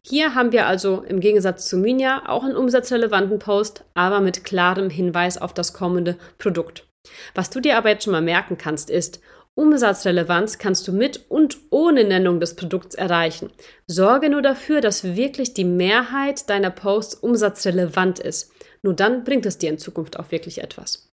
Hier 0.06 0.34
haben 0.34 0.52
wir 0.52 0.66
also 0.66 1.02
im 1.02 1.20
Gegensatz 1.20 1.66
zu 1.66 1.78
Minja 1.78 2.24
auch 2.26 2.44
einen 2.44 2.56
umsatzrelevanten 2.56 3.38
Post, 3.38 3.84
aber 3.94 4.20
mit 4.20 4.44
klarem 4.44 4.90
Hinweis 4.90 5.38
auf 5.38 5.54
das 5.54 5.72
kommende 5.72 6.18
Produkt. 6.36 6.86
Was 7.34 7.48
du 7.48 7.60
dir 7.60 7.78
aber 7.78 7.88
jetzt 7.88 8.04
schon 8.04 8.12
mal 8.12 8.20
merken 8.20 8.58
kannst, 8.58 8.90
ist, 8.90 9.20
Umsatzrelevanz 9.56 10.58
kannst 10.58 10.86
du 10.88 10.92
mit 10.92 11.30
und 11.30 11.58
ohne 11.70 12.04
Nennung 12.04 12.40
des 12.40 12.56
Produkts 12.56 12.96
erreichen. 12.96 13.50
Sorge 13.86 14.28
nur 14.28 14.42
dafür, 14.42 14.80
dass 14.80 15.16
wirklich 15.16 15.54
die 15.54 15.64
Mehrheit 15.64 16.50
deiner 16.50 16.70
Posts 16.70 17.14
umsatzrelevant 17.14 18.18
ist. 18.18 18.52
Nur 18.82 18.94
dann 18.94 19.24
bringt 19.24 19.46
es 19.46 19.58
dir 19.58 19.70
in 19.70 19.78
Zukunft 19.78 20.18
auch 20.18 20.32
wirklich 20.32 20.58
etwas. 20.58 21.08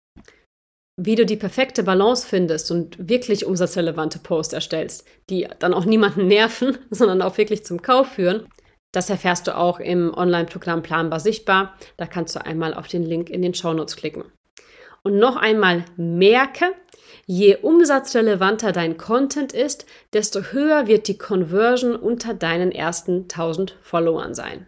Wie 0.99 1.15
du 1.15 1.25
die 1.25 1.37
perfekte 1.37 1.83
Balance 1.83 2.27
findest 2.27 2.71
und 2.71 3.09
wirklich 3.09 3.45
umsatzrelevante 3.45 4.19
Posts 4.19 4.53
erstellst, 4.53 5.05
die 5.29 5.47
dann 5.59 5.73
auch 5.73 5.85
niemanden 5.85 6.27
nerven, 6.27 6.77
sondern 6.89 7.21
auch 7.21 7.37
wirklich 7.37 7.63
zum 7.63 7.81
Kauf 7.81 8.13
führen, 8.13 8.47
das 8.91 9.09
erfährst 9.09 9.47
du 9.47 9.57
auch 9.57 9.79
im 9.79 10.13
Online-Programm 10.13 10.83
Planbar 10.83 11.19
Sichtbar. 11.19 11.75
Da 11.97 12.05
kannst 12.05 12.35
du 12.35 12.45
einmal 12.45 12.73
auf 12.73 12.87
den 12.87 13.03
Link 13.03 13.29
in 13.29 13.41
den 13.41 13.53
Shownotes 13.53 13.95
klicken. 13.95 14.25
Und 15.03 15.17
noch 15.17 15.35
einmal 15.35 15.85
merke, 15.95 16.65
je 17.25 17.55
umsatzrelevanter 17.55 18.71
dein 18.71 18.97
Content 18.97 19.53
ist, 19.53 19.85
desto 20.13 20.41
höher 20.51 20.87
wird 20.87 21.07
die 21.07 21.17
Conversion 21.17 21.95
unter 21.95 22.33
deinen 22.33 22.71
ersten 22.71 23.23
1000 23.23 23.77
Followern 23.81 24.35
sein. 24.35 24.67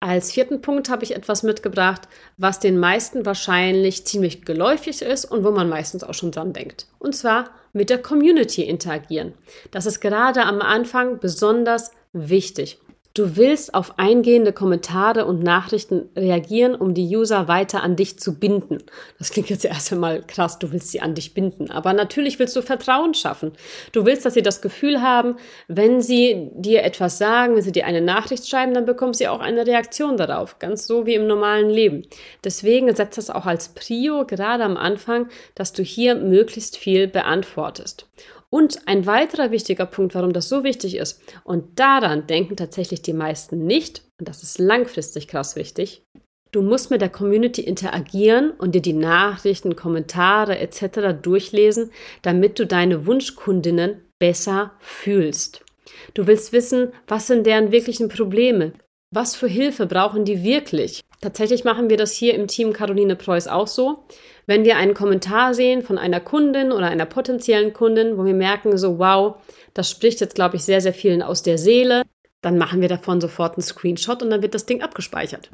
Als 0.00 0.32
vierten 0.32 0.62
Punkt 0.62 0.88
habe 0.88 1.04
ich 1.04 1.14
etwas 1.14 1.44
mitgebracht, 1.44 2.08
was 2.36 2.58
den 2.58 2.80
meisten 2.80 3.24
wahrscheinlich 3.24 4.04
ziemlich 4.04 4.44
geläufig 4.44 5.00
ist 5.00 5.26
und 5.26 5.44
wo 5.44 5.52
man 5.52 5.68
meistens 5.68 6.02
auch 6.02 6.14
schon 6.14 6.32
dran 6.32 6.52
denkt. 6.52 6.88
Und 6.98 7.14
zwar 7.14 7.50
mit 7.72 7.88
der 7.88 8.02
Community 8.02 8.62
interagieren. 8.62 9.34
Das 9.70 9.86
ist 9.86 10.00
gerade 10.00 10.42
am 10.42 10.60
Anfang 10.60 11.20
besonders 11.20 11.92
wichtig. 12.12 12.80
Du 13.14 13.36
willst 13.36 13.74
auf 13.74 13.98
eingehende 13.98 14.54
Kommentare 14.54 15.26
und 15.26 15.42
Nachrichten 15.42 16.08
reagieren, 16.16 16.74
um 16.74 16.94
die 16.94 17.14
User 17.14 17.46
weiter 17.46 17.82
an 17.82 17.94
dich 17.94 18.18
zu 18.18 18.38
binden. 18.38 18.78
Das 19.18 19.30
klingt 19.30 19.50
jetzt 19.50 19.66
erst 19.66 19.92
einmal 19.92 20.22
krass, 20.22 20.58
du 20.58 20.72
willst 20.72 20.92
sie 20.92 21.02
an 21.02 21.14
dich 21.14 21.34
binden. 21.34 21.70
Aber 21.70 21.92
natürlich 21.92 22.38
willst 22.38 22.56
du 22.56 22.62
Vertrauen 22.62 23.12
schaffen. 23.12 23.52
Du 23.92 24.06
willst, 24.06 24.24
dass 24.24 24.32
sie 24.32 24.42
das 24.42 24.62
Gefühl 24.62 25.02
haben, 25.02 25.36
wenn 25.68 26.00
sie 26.00 26.48
dir 26.54 26.84
etwas 26.84 27.18
sagen, 27.18 27.54
wenn 27.54 27.62
sie 27.62 27.72
dir 27.72 27.84
eine 27.84 28.00
Nachricht 28.00 28.48
schreiben, 28.48 28.72
dann 28.72 28.86
bekommen 28.86 29.12
sie 29.12 29.28
auch 29.28 29.40
eine 29.40 29.66
Reaktion 29.66 30.16
darauf. 30.16 30.58
Ganz 30.58 30.86
so 30.86 31.04
wie 31.04 31.14
im 31.14 31.26
normalen 31.26 31.68
Leben. 31.68 32.06
Deswegen 32.44 32.94
setzt 32.96 33.18
das 33.18 33.28
auch 33.28 33.44
als 33.44 33.68
Prio 33.68 34.24
gerade 34.26 34.64
am 34.64 34.78
Anfang, 34.78 35.28
dass 35.54 35.74
du 35.74 35.82
hier 35.82 36.14
möglichst 36.14 36.78
viel 36.78 37.08
beantwortest. 37.08 38.06
Und 38.52 38.86
ein 38.86 39.06
weiterer 39.06 39.50
wichtiger 39.50 39.86
Punkt, 39.86 40.14
warum 40.14 40.34
das 40.34 40.50
so 40.50 40.62
wichtig 40.62 40.96
ist, 40.96 41.22
und 41.42 41.80
daran 41.80 42.26
denken 42.26 42.54
tatsächlich 42.54 43.00
die 43.00 43.14
meisten 43.14 43.64
nicht, 43.64 44.02
und 44.20 44.28
das 44.28 44.42
ist 44.42 44.58
langfristig 44.58 45.26
krass 45.26 45.56
wichtig, 45.56 46.02
du 46.50 46.60
musst 46.60 46.90
mit 46.90 47.00
der 47.00 47.08
Community 47.08 47.62
interagieren 47.62 48.50
und 48.50 48.74
dir 48.74 48.82
die 48.82 48.92
Nachrichten, 48.92 49.74
Kommentare 49.74 50.58
etc. 50.58 51.18
durchlesen, 51.22 51.92
damit 52.20 52.58
du 52.58 52.66
deine 52.66 53.06
Wunschkundinnen 53.06 54.02
besser 54.18 54.72
fühlst. 54.80 55.64
Du 56.12 56.26
willst 56.26 56.52
wissen, 56.52 56.92
was 57.08 57.28
sind 57.28 57.46
deren 57.46 57.72
wirklichen 57.72 58.10
Probleme? 58.10 58.74
Was 59.14 59.34
für 59.34 59.48
Hilfe 59.48 59.86
brauchen 59.86 60.26
die 60.26 60.42
wirklich? 60.42 61.00
Tatsächlich 61.22 61.62
machen 61.62 61.88
wir 61.88 61.96
das 61.96 62.12
hier 62.12 62.34
im 62.34 62.48
Team 62.48 62.72
Caroline 62.72 63.14
Preuß 63.14 63.46
auch 63.46 63.68
so. 63.68 64.02
Wenn 64.46 64.64
wir 64.64 64.76
einen 64.76 64.92
Kommentar 64.92 65.54
sehen 65.54 65.82
von 65.82 65.96
einer 65.96 66.18
Kundin 66.18 66.72
oder 66.72 66.88
einer 66.88 67.06
potenziellen 67.06 67.72
Kundin, 67.72 68.18
wo 68.18 68.24
wir 68.24 68.34
merken, 68.34 68.76
so 68.76 68.98
wow, 68.98 69.36
das 69.72 69.88
spricht 69.88 70.20
jetzt, 70.20 70.34
glaube 70.34 70.56
ich, 70.56 70.64
sehr, 70.64 70.80
sehr 70.80 70.92
vielen 70.92 71.22
aus 71.22 71.44
der 71.44 71.58
Seele, 71.58 72.02
dann 72.40 72.58
machen 72.58 72.80
wir 72.80 72.88
davon 72.88 73.20
sofort 73.20 73.56
einen 73.56 73.62
Screenshot 73.62 74.20
und 74.20 74.30
dann 74.30 74.42
wird 74.42 74.54
das 74.54 74.66
Ding 74.66 74.82
abgespeichert. 74.82 75.48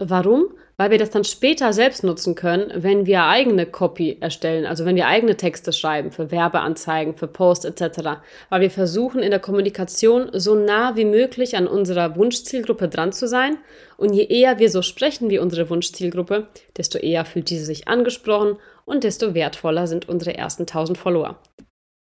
Warum? 0.00 0.48
Weil 0.76 0.90
wir 0.90 0.98
das 0.98 1.10
dann 1.10 1.22
später 1.22 1.72
selbst 1.72 2.02
nutzen 2.02 2.34
können, 2.34 2.72
wenn 2.74 3.06
wir 3.06 3.26
eigene 3.26 3.64
Copy 3.64 4.16
erstellen, 4.20 4.66
also 4.66 4.84
wenn 4.84 4.96
wir 4.96 5.06
eigene 5.06 5.36
Texte 5.36 5.72
schreiben 5.72 6.10
für 6.10 6.32
Werbeanzeigen, 6.32 7.14
für 7.14 7.28
Posts 7.28 7.66
etc. 7.66 8.00
Weil 8.48 8.60
wir 8.60 8.72
versuchen 8.72 9.22
in 9.22 9.30
der 9.30 9.38
Kommunikation 9.38 10.30
so 10.32 10.56
nah 10.56 10.96
wie 10.96 11.04
möglich 11.04 11.56
an 11.56 11.68
unserer 11.68 12.16
Wunschzielgruppe 12.16 12.88
dran 12.88 13.12
zu 13.12 13.28
sein. 13.28 13.56
Und 13.96 14.14
je 14.14 14.24
eher 14.24 14.58
wir 14.58 14.68
so 14.68 14.82
sprechen 14.82 15.30
wie 15.30 15.38
unsere 15.38 15.70
Wunschzielgruppe, 15.70 16.48
desto 16.76 16.98
eher 16.98 17.24
fühlt 17.24 17.48
diese 17.48 17.64
sich 17.64 17.86
angesprochen 17.86 18.56
und 18.84 19.04
desto 19.04 19.32
wertvoller 19.32 19.86
sind 19.86 20.08
unsere 20.08 20.36
ersten 20.36 20.62
1000 20.62 20.98
Follower. 20.98 21.38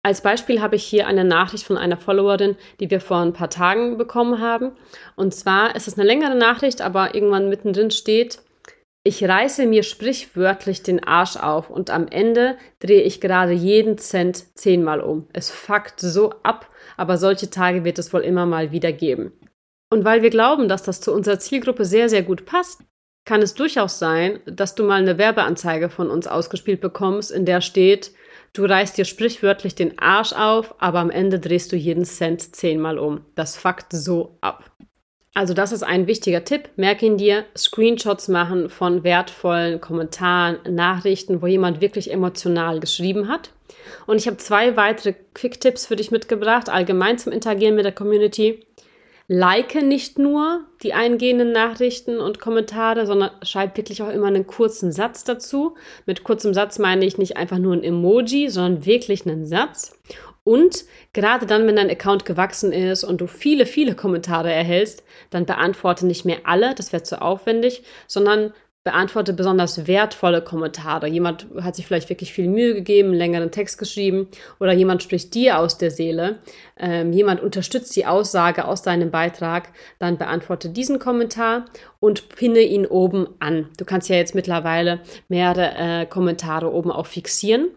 Als 0.04 0.20
Beispiel 0.20 0.60
habe 0.60 0.76
ich 0.76 0.84
hier 0.84 1.06
eine 1.06 1.24
Nachricht 1.24 1.64
von 1.64 1.78
einer 1.78 1.96
Followerin, 1.96 2.56
die 2.80 2.90
wir 2.90 3.00
vor 3.00 3.18
ein 3.18 3.32
paar 3.32 3.50
Tagen 3.50 3.98
bekommen 3.98 4.40
haben. 4.40 4.72
Und 5.14 5.32
zwar 5.32 5.76
ist 5.76 5.86
es 5.86 5.94
eine 5.94 6.06
längere 6.06 6.34
Nachricht, 6.34 6.82
aber 6.82 7.14
irgendwann 7.14 7.48
mittendrin 7.48 7.92
steht, 7.92 8.42
ich 9.04 9.24
reiße 9.24 9.66
mir 9.66 9.82
sprichwörtlich 9.82 10.84
den 10.84 11.02
Arsch 11.02 11.36
auf 11.36 11.70
und 11.70 11.90
am 11.90 12.06
Ende 12.06 12.56
drehe 12.78 13.02
ich 13.02 13.20
gerade 13.20 13.52
jeden 13.52 13.98
Cent 13.98 14.56
zehnmal 14.56 15.00
um. 15.00 15.26
Es 15.32 15.50
fuckt 15.50 15.98
so 15.98 16.32
ab, 16.44 16.68
aber 16.96 17.16
solche 17.18 17.50
Tage 17.50 17.84
wird 17.84 17.98
es 17.98 18.12
wohl 18.12 18.20
immer 18.20 18.46
mal 18.46 18.70
wieder 18.70 18.92
geben. 18.92 19.32
Und 19.92 20.04
weil 20.04 20.22
wir 20.22 20.30
glauben, 20.30 20.68
dass 20.68 20.84
das 20.84 21.00
zu 21.00 21.12
unserer 21.12 21.40
Zielgruppe 21.40 21.84
sehr, 21.84 22.08
sehr 22.08 22.22
gut 22.22 22.46
passt, 22.46 22.82
kann 23.24 23.42
es 23.42 23.54
durchaus 23.54 23.98
sein, 23.98 24.40
dass 24.46 24.76
du 24.76 24.84
mal 24.84 25.00
eine 25.00 25.18
Werbeanzeige 25.18 25.90
von 25.90 26.08
uns 26.08 26.28
ausgespielt 26.28 26.80
bekommst, 26.80 27.32
in 27.32 27.44
der 27.44 27.60
steht, 27.60 28.12
Du 28.54 28.64
reißt 28.64 28.98
dir 28.98 29.06
sprichwörtlich 29.06 29.74
den 29.74 29.98
Arsch 29.98 30.34
auf, 30.34 30.74
aber 30.78 30.98
am 30.98 31.10
Ende 31.10 31.40
drehst 31.40 31.72
du 31.72 31.76
jeden 31.76 32.04
Cent 32.04 32.54
zehnmal 32.54 32.98
um. 32.98 33.22
Das 33.34 33.56
fuckt 33.56 33.92
so 33.92 34.36
ab. 34.42 34.70
Also 35.34 35.54
das 35.54 35.72
ist 35.72 35.82
ein 35.82 36.06
wichtiger 36.06 36.44
Tipp. 36.44 36.68
Merk 36.76 37.02
ihn 37.02 37.16
dir, 37.16 37.46
Screenshots 37.56 38.28
machen 38.28 38.68
von 38.68 39.02
wertvollen 39.02 39.80
Kommentaren, 39.80 40.58
Nachrichten, 40.68 41.40
wo 41.40 41.46
jemand 41.46 41.80
wirklich 41.80 42.10
emotional 42.10 42.80
geschrieben 42.80 43.28
hat. 43.28 43.50
Und 44.06 44.18
ich 44.18 44.26
habe 44.26 44.36
zwei 44.36 44.76
weitere 44.76 45.14
Quick-Tipps 45.32 45.86
für 45.86 45.96
dich 45.96 46.10
mitgebracht, 46.10 46.68
allgemein 46.68 47.16
zum 47.16 47.32
Interagieren 47.32 47.74
mit 47.74 47.86
der 47.86 47.92
Community 47.92 48.60
like 49.32 49.74
nicht 49.82 50.18
nur 50.18 50.60
die 50.82 50.92
eingehenden 50.92 51.52
Nachrichten 51.52 52.20
und 52.20 52.38
Kommentare, 52.38 53.06
sondern 53.06 53.30
schreib 53.42 53.78
wirklich 53.78 54.02
auch 54.02 54.10
immer 54.10 54.26
einen 54.26 54.46
kurzen 54.46 54.92
Satz 54.92 55.24
dazu. 55.24 55.74
Mit 56.04 56.22
kurzem 56.22 56.52
Satz 56.52 56.78
meine 56.78 57.06
ich 57.06 57.16
nicht 57.16 57.38
einfach 57.38 57.56
nur 57.56 57.72
ein 57.72 57.82
Emoji, 57.82 58.50
sondern 58.50 58.84
wirklich 58.84 59.26
einen 59.26 59.46
Satz. 59.46 59.98
Und 60.44 60.84
gerade 61.14 61.46
dann, 61.46 61.66
wenn 61.66 61.76
dein 61.76 61.88
Account 61.88 62.26
gewachsen 62.26 62.72
ist 62.72 63.04
und 63.04 63.22
du 63.22 63.26
viele, 63.26 63.64
viele 63.64 63.94
Kommentare 63.94 64.52
erhältst, 64.52 65.02
dann 65.30 65.46
beantworte 65.46 66.04
nicht 66.04 66.26
mehr 66.26 66.40
alle, 66.44 66.74
das 66.74 66.92
wäre 66.92 67.02
zu 67.02 67.22
aufwendig, 67.22 67.84
sondern 68.06 68.52
beantworte 68.84 69.32
besonders 69.32 69.86
wertvolle 69.86 70.42
Kommentare. 70.42 71.06
Jemand 71.06 71.46
hat 71.60 71.76
sich 71.76 71.86
vielleicht 71.86 72.08
wirklich 72.08 72.32
viel 72.32 72.48
Mühe 72.48 72.74
gegeben, 72.74 73.10
einen 73.10 73.18
längeren 73.18 73.50
Text 73.52 73.78
geschrieben 73.78 74.26
oder 74.58 74.72
jemand 74.72 75.04
spricht 75.04 75.34
dir 75.34 75.58
aus 75.58 75.78
der 75.78 75.92
Seele. 75.92 76.40
Ähm, 76.76 77.12
jemand 77.12 77.40
unterstützt 77.40 77.94
die 77.94 78.06
Aussage 78.06 78.64
aus 78.66 78.82
deinem 78.82 79.12
Beitrag. 79.12 79.68
Dann 80.00 80.18
beantworte 80.18 80.68
diesen 80.68 80.98
Kommentar 80.98 81.66
und 82.00 82.28
pinne 82.30 82.60
ihn 82.60 82.84
oben 82.84 83.28
an. 83.38 83.68
Du 83.78 83.84
kannst 83.84 84.08
ja 84.08 84.16
jetzt 84.16 84.34
mittlerweile 84.34 85.00
mehrere 85.28 85.74
äh, 85.76 86.06
Kommentare 86.06 86.72
oben 86.72 86.90
auch 86.90 87.06
fixieren. 87.06 87.68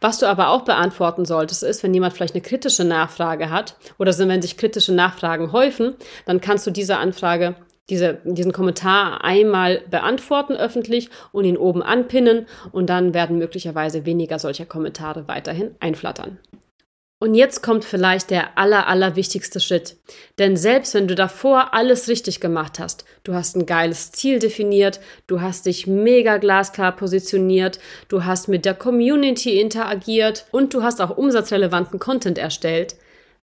Was 0.00 0.18
du 0.18 0.26
aber 0.26 0.48
auch 0.48 0.62
beantworten 0.62 1.26
solltest, 1.26 1.62
ist, 1.62 1.82
wenn 1.82 1.92
jemand 1.92 2.14
vielleicht 2.14 2.34
eine 2.34 2.42
kritische 2.42 2.84
Nachfrage 2.84 3.50
hat 3.50 3.76
oder 3.98 4.16
wenn 4.16 4.40
sich 4.40 4.56
kritische 4.56 4.94
Nachfragen 4.94 5.52
häufen, 5.52 5.94
dann 6.24 6.40
kannst 6.40 6.66
du 6.66 6.70
diese 6.70 6.96
Anfrage 6.96 7.54
diese, 7.90 8.18
diesen 8.24 8.52
Kommentar 8.52 9.24
einmal 9.24 9.82
beantworten 9.90 10.54
öffentlich 10.54 11.10
und 11.32 11.44
ihn 11.44 11.56
oben 11.56 11.82
anpinnen 11.82 12.46
und 12.72 12.88
dann 12.88 13.14
werden 13.14 13.38
möglicherweise 13.38 14.06
weniger 14.06 14.38
solcher 14.38 14.66
Kommentare 14.66 15.28
weiterhin 15.28 15.74
einflattern. 15.80 16.38
Und 17.20 17.34
jetzt 17.34 17.62
kommt 17.62 17.86
vielleicht 17.86 18.30
der 18.30 18.58
aller, 18.58 18.86
aller 18.86 19.16
wichtigste 19.16 19.58
Schritt. 19.58 19.96
Denn 20.38 20.58
selbst 20.58 20.92
wenn 20.92 21.08
du 21.08 21.14
davor 21.14 21.72
alles 21.72 22.08
richtig 22.08 22.38
gemacht 22.38 22.78
hast, 22.78 23.06
du 23.22 23.32
hast 23.34 23.56
ein 23.56 23.64
geiles 23.64 24.12
Ziel 24.12 24.40
definiert, 24.40 25.00
du 25.26 25.40
hast 25.40 25.64
dich 25.64 25.86
mega 25.86 26.36
glasklar 26.36 26.94
positioniert, 26.94 27.78
du 28.08 28.24
hast 28.24 28.48
mit 28.48 28.66
der 28.66 28.74
Community 28.74 29.58
interagiert 29.58 30.44
und 30.50 30.74
du 30.74 30.82
hast 30.82 31.00
auch 31.00 31.16
umsatzrelevanten 31.16 31.98
Content 31.98 32.36
erstellt, 32.36 32.96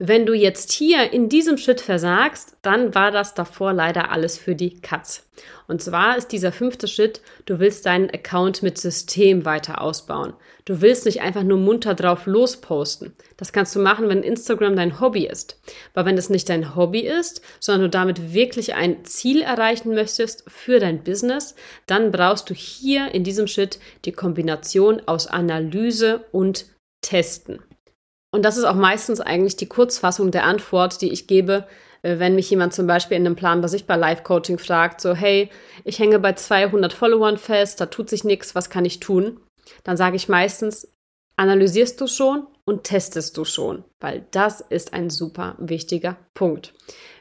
wenn 0.02 0.24
du 0.24 0.32
jetzt 0.32 0.72
hier 0.72 1.12
in 1.12 1.28
diesem 1.28 1.58
Schritt 1.58 1.82
versagst, 1.82 2.56
dann 2.62 2.94
war 2.94 3.10
das 3.10 3.34
davor 3.34 3.74
leider 3.74 4.10
alles 4.10 4.38
für 4.38 4.54
die 4.54 4.80
Katz. 4.80 5.28
Und 5.68 5.82
zwar 5.82 6.16
ist 6.16 6.28
dieser 6.28 6.52
fünfte 6.52 6.88
Schritt, 6.88 7.20
du 7.44 7.58
willst 7.58 7.84
deinen 7.84 8.08
Account 8.08 8.62
mit 8.62 8.78
System 8.78 9.44
weiter 9.44 9.82
ausbauen. 9.82 10.32
Du 10.64 10.80
willst 10.80 11.04
nicht 11.04 11.20
einfach 11.20 11.42
nur 11.42 11.58
munter 11.58 11.94
drauf 11.94 12.24
losposten. 12.24 13.12
Das 13.36 13.52
kannst 13.52 13.76
du 13.76 13.80
machen, 13.80 14.08
wenn 14.08 14.22
Instagram 14.22 14.74
dein 14.74 15.00
Hobby 15.00 15.26
ist. 15.26 15.60
Aber 15.92 16.06
wenn 16.06 16.16
es 16.16 16.30
nicht 16.30 16.48
dein 16.48 16.74
Hobby 16.74 17.00
ist, 17.00 17.42
sondern 17.60 17.82
du 17.82 17.90
damit 17.90 18.32
wirklich 18.32 18.72
ein 18.72 19.04
Ziel 19.04 19.42
erreichen 19.42 19.94
möchtest 19.94 20.44
für 20.48 20.80
dein 20.80 21.04
Business, 21.04 21.54
dann 21.86 22.10
brauchst 22.10 22.48
du 22.48 22.54
hier 22.54 23.14
in 23.14 23.22
diesem 23.22 23.46
Schritt 23.46 23.78
die 24.06 24.12
Kombination 24.12 25.02
aus 25.04 25.26
Analyse 25.26 26.24
und 26.32 26.64
Testen. 27.02 27.60
Und 28.32 28.44
das 28.44 28.56
ist 28.56 28.64
auch 28.64 28.74
meistens 28.74 29.20
eigentlich 29.20 29.56
die 29.56 29.68
Kurzfassung 29.68 30.30
der 30.30 30.44
Antwort, 30.44 31.00
die 31.00 31.10
ich 31.10 31.26
gebe, 31.26 31.66
äh, 32.02 32.18
wenn 32.18 32.34
mich 32.34 32.50
jemand 32.50 32.72
zum 32.72 32.86
Beispiel 32.86 33.16
in 33.16 33.26
einem 33.26 33.36
Plan 33.36 33.60
bei 33.60 33.96
Live-Coaching 33.96 34.58
fragt, 34.58 35.00
so, 35.00 35.14
hey, 35.14 35.50
ich 35.84 35.98
hänge 35.98 36.18
bei 36.18 36.32
200 36.32 36.92
Followern 36.92 37.38
fest, 37.38 37.80
da 37.80 37.86
tut 37.86 38.08
sich 38.08 38.24
nichts, 38.24 38.54
was 38.54 38.70
kann 38.70 38.84
ich 38.84 39.00
tun? 39.00 39.40
Dann 39.84 39.96
sage 39.96 40.16
ich 40.16 40.28
meistens, 40.28 40.92
analysierst 41.36 42.00
du 42.00 42.06
schon 42.06 42.46
und 42.64 42.84
testest 42.84 43.36
du 43.36 43.44
schon, 43.44 43.84
weil 43.98 44.26
das 44.30 44.60
ist 44.60 44.92
ein 44.92 45.10
super 45.10 45.56
wichtiger 45.58 46.16
Punkt. 46.34 46.74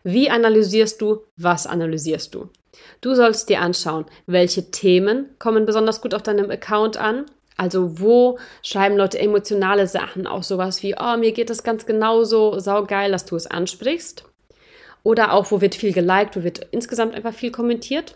Wie 0.03 0.29
analysierst 0.29 1.01
du? 1.01 1.23
Was 1.37 1.67
analysierst 1.67 2.35
du? 2.35 2.49
Du 3.01 3.15
sollst 3.15 3.49
dir 3.49 3.61
anschauen, 3.61 4.05
welche 4.25 4.71
Themen 4.71 5.35
kommen 5.39 5.65
besonders 5.65 6.01
gut 6.01 6.13
auf 6.13 6.23
deinem 6.23 6.51
Account 6.51 6.97
an, 6.97 7.25
also 7.59 7.99
wo 7.99 8.39
schreiben 8.63 8.95
Leute 8.95 9.19
emotionale 9.19 9.85
Sachen, 9.85 10.27
auch 10.27 10.43
sowas 10.43 10.81
wie, 10.81 10.95
oh, 10.97 11.17
mir 11.17 11.33
geht 11.33 11.49
das 11.49 11.63
ganz 11.63 11.85
genauso, 11.85 12.57
saugeil, 12.57 13.11
dass 13.11 13.25
du 13.25 13.35
es 13.35 13.47
ansprichst. 13.47 14.23
Oder 15.03 15.33
auch, 15.33 15.51
wo 15.51 15.59
wird 15.59 15.75
viel 15.75 15.91
geliked, 15.91 16.37
wo 16.37 16.43
wird 16.43 16.67
insgesamt 16.71 17.15
einfach 17.15 17.33
viel 17.33 17.51
kommentiert. 17.51 18.15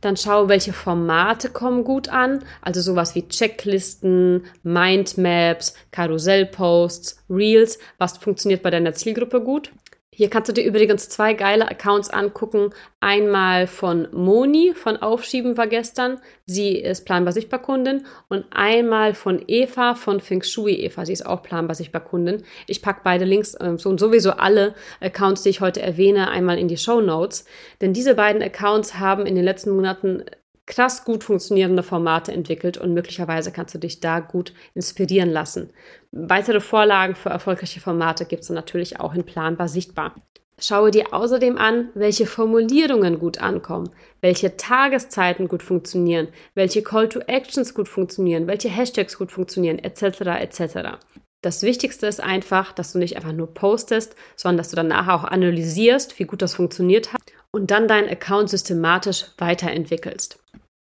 Dann 0.00 0.16
schau, 0.16 0.48
welche 0.48 0.72
Formate 0.72 1.48
kommen 1.48 1.84
gut 1.84 2.08
an. 2.08 2.44
Also 2.60 2.80
sowas 2.80 3.14
wie 3.14 3.28
Checklisten, 3.28 4.46
Mindmaps, 4.64 5.74
Karussellposts, 5.92 7.22
Reels. 7.30 7.78
Was 7.98 8.18
funktioniert 8.18 8.64
bei 8.64 8.70
deiner 8.70 8.94
Zielgruppe 8.94 9.42
gut? 9.42 9.70
Hier 10.14 10.28
kannst 10.28 10.50
du 10.50 10.52
dir 10.52 10.64
übrigens 10.64 11.08
zwei 11.08 11.32
geile 11.32 11.70
Accounts 11.70 12.10
angucken. 12.10 12.74
Einmal 13.00 13.66
von 13.66 14.08
Moni 14.12 14.74
von 14.74 14.98
Aufschieben 14.98 15.56
war 15.56 15.66
gestern. 15.66 16.20
Sie 16.44 16.76
ist 16.76 17.06
planbar 17.06 17.32
sichtbar 17.32 17.62
Kundin. 17.62 18.04
Und 18.28 18.44
einmal 18.50 19.14
von 19.14 19.42
Eva 19.46 19.94
von 19.94 20.20
Feng 20.20 20.42
Shui 20.42 20.74
Eva. 20.74 21.06
Sie 21.06 21.14
ist 21.14 21.24
auch 21.24 21.42
planbar 21.42 21.74
sichtbar 21.74 22.04
Kundin. 22.04 22.42
Ich 22.66 22.82
packe 22.82 23.00
beide 23.02 23.24
Links 23.24 23.54
äh, 23.54 23.78
so 23.78 23.88
und 23.88 23.98
sowieso 23.98 24.32
alle 24.32 24.74
Accounts, 25.00 25.44
die 25.44 25.48
ich 25.48 25.62
heute 25.62 25.80
erwähne, 25.80 26.30
einmal 26.30 26.58
in 26.58 26.68
die 26.68 26.76
Show 26.76 27.00
Notes. 27.00 27.46
Denn 27.80 27.94
diese 27.94 28.14
beiden 28.14 28.42
Accounts 28.42 28.98
haben 28.98 29.24
in 29.24 29.34
den 29.34 29.44
letzten 29.44 29.70
Monaten 29.70 30.24
krass 30.72 31.04
gut 31.04 31.22
funktionierende 31.22 31.82
Formate 31.82 32.32
entwickelt 32.32 32.78
und 32.78 32.94
möglicherweise 32.94 33.52
kannst 33.52 33.74
du 33.74 33.78
dich 33.78 34.00
da 34.00 34.20
gut 34.20 34.54
inspirieren 34.74 35.28
lassen. 35.28 35.68
Weitere 36.12 36.60
Vorlagen 36.60 37.14
für 37.14 37.28
erfolgreiche 37.28 37.80
Formate 37.80 38.24
gibt 38.24 38.42
es 38.42 38.48
natürlich 38.48 38.98
auch 38.98 39.12
in 39.12 39.24
Planbar 39.24 39.68
sichtbar. 39.68 40.14
Schaue 40.58 40.90
dir 40.90 41.12
außerdem 41.12 41.58
an, 41.58 41.90
welche 41.94 42.24
Formulierungen 42.24 43.18
gut 43.18 43.38
ankommen, 43.38 43.90
welche 44.22 44.56
Tageszeiten 44.56 45.46
gut 45.46 45.62
funktionieren, 45.62 46.28
welche 46.54 46.82
Call 46.82 47.08
to 47.10 47.20
Actions 47.20 47.74
gut 47.74 47.88
funktionieren, 47.88 48.46
welche 48.46 48.70
Hashtags 48.70 49.18
gut 49.18 49.30
funktionieren, 49.30 49.78
etc. 49.78 50.20
etc. 50.40 50.96
Das 51.42 51.62
Wichtigste 51.62 52.06
ist 52.06 52.22
einfach, 52.22 52.72
dass 52.72 52.92
du 52.92 52.98
nicht 52.98 53.16
einfach 53.16 53.32
nur 53.32 53.52
postest, 53.52 54.16
sondern 54.36 54.58
dass 54.58 54.70
du 54.70 54.76
danach 54.76 55.08
auch 55.08 55.24
analysierst, 55.24 56.18
wie 56.18 56.24
gut 56.24 56.40
das 56.40 56.54
funktioniert 56.54 57.12
hat 57.12 57.20
und 57.50 57.70
dann 57.70 57.88
deinen 57.88 58.08
Account 58.08 58.48
systematisch 58.48 59.26
weiterentwickelst. 59.36 60.38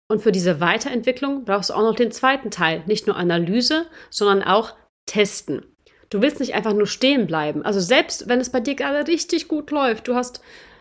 Und 0.08 0.22
für 0.22 0.32
diese 0.32 0.60
Weiterentwicklung 0.60 1.44
brauchst 1.44 1.70
du 1.70 1.74
auch 1.74 1.82
noch 1.82 1.94
den 1.94 2.10
zweiten 2.10 2.50
Teil, 2.50 2.82
nicht 2.86 3.06
nur 3.06 3.16
Analyse, 3.16 3.86
sondern 4.10 4.42
auch 4.42 4.74
Testen. 5.06 5.62
Du 6.10 6.22
willst 6.22 6.40
nicht 6.40 6.54
einfach 6.54 6.72
nur 6.72 6.86
stehen 6.86 7.26
bleiben. 7.26 7.62
Also 7.62 7.80
selbst 7.80 8.28
wenn 8.28 8.40
es 8.40 8.50
bei 8.50 8.60
dir 8.60 8.74
gerade 8.74 9.06
richtig 9.06 9.48
gut 9.48 9.70
läuft, 9.70 10.08
du 10.08 10.14
hast 10.14 10.40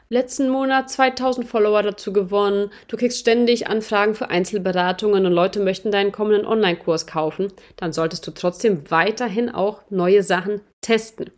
letzten 0.09 0.49
Monat 0.49 0.89
2000 0.89 1.45
Follower 1.45 1.83
dazu 1.83 2.13
gewonnen, 2.13 2.71
du 2.87 2.95
kriegst 2.95 3.19
ständig 3.19 3.67
Anfragen 3.67 4.15
für 4.15 4.29
Einzelberatungen 4.29 5.25
und 5.25 5.33
Leute 5.33 5.59
möchten 5.59 5.91
deinen 5.91 6.13
kommenden 6.13 6.45
Online-Kurs 6.45 7.07
kaufen, 7.07 7.51
dann 7.75 7.91
solltest 7.91 8.25
du 8.25 8.31
trotzdem 8.31 8.89
weiterhin 8.89 9.49
auch 9.49 9.81
neue 9.89 10.23
Sachen 10.23 10.61
testen. 10.79 11.31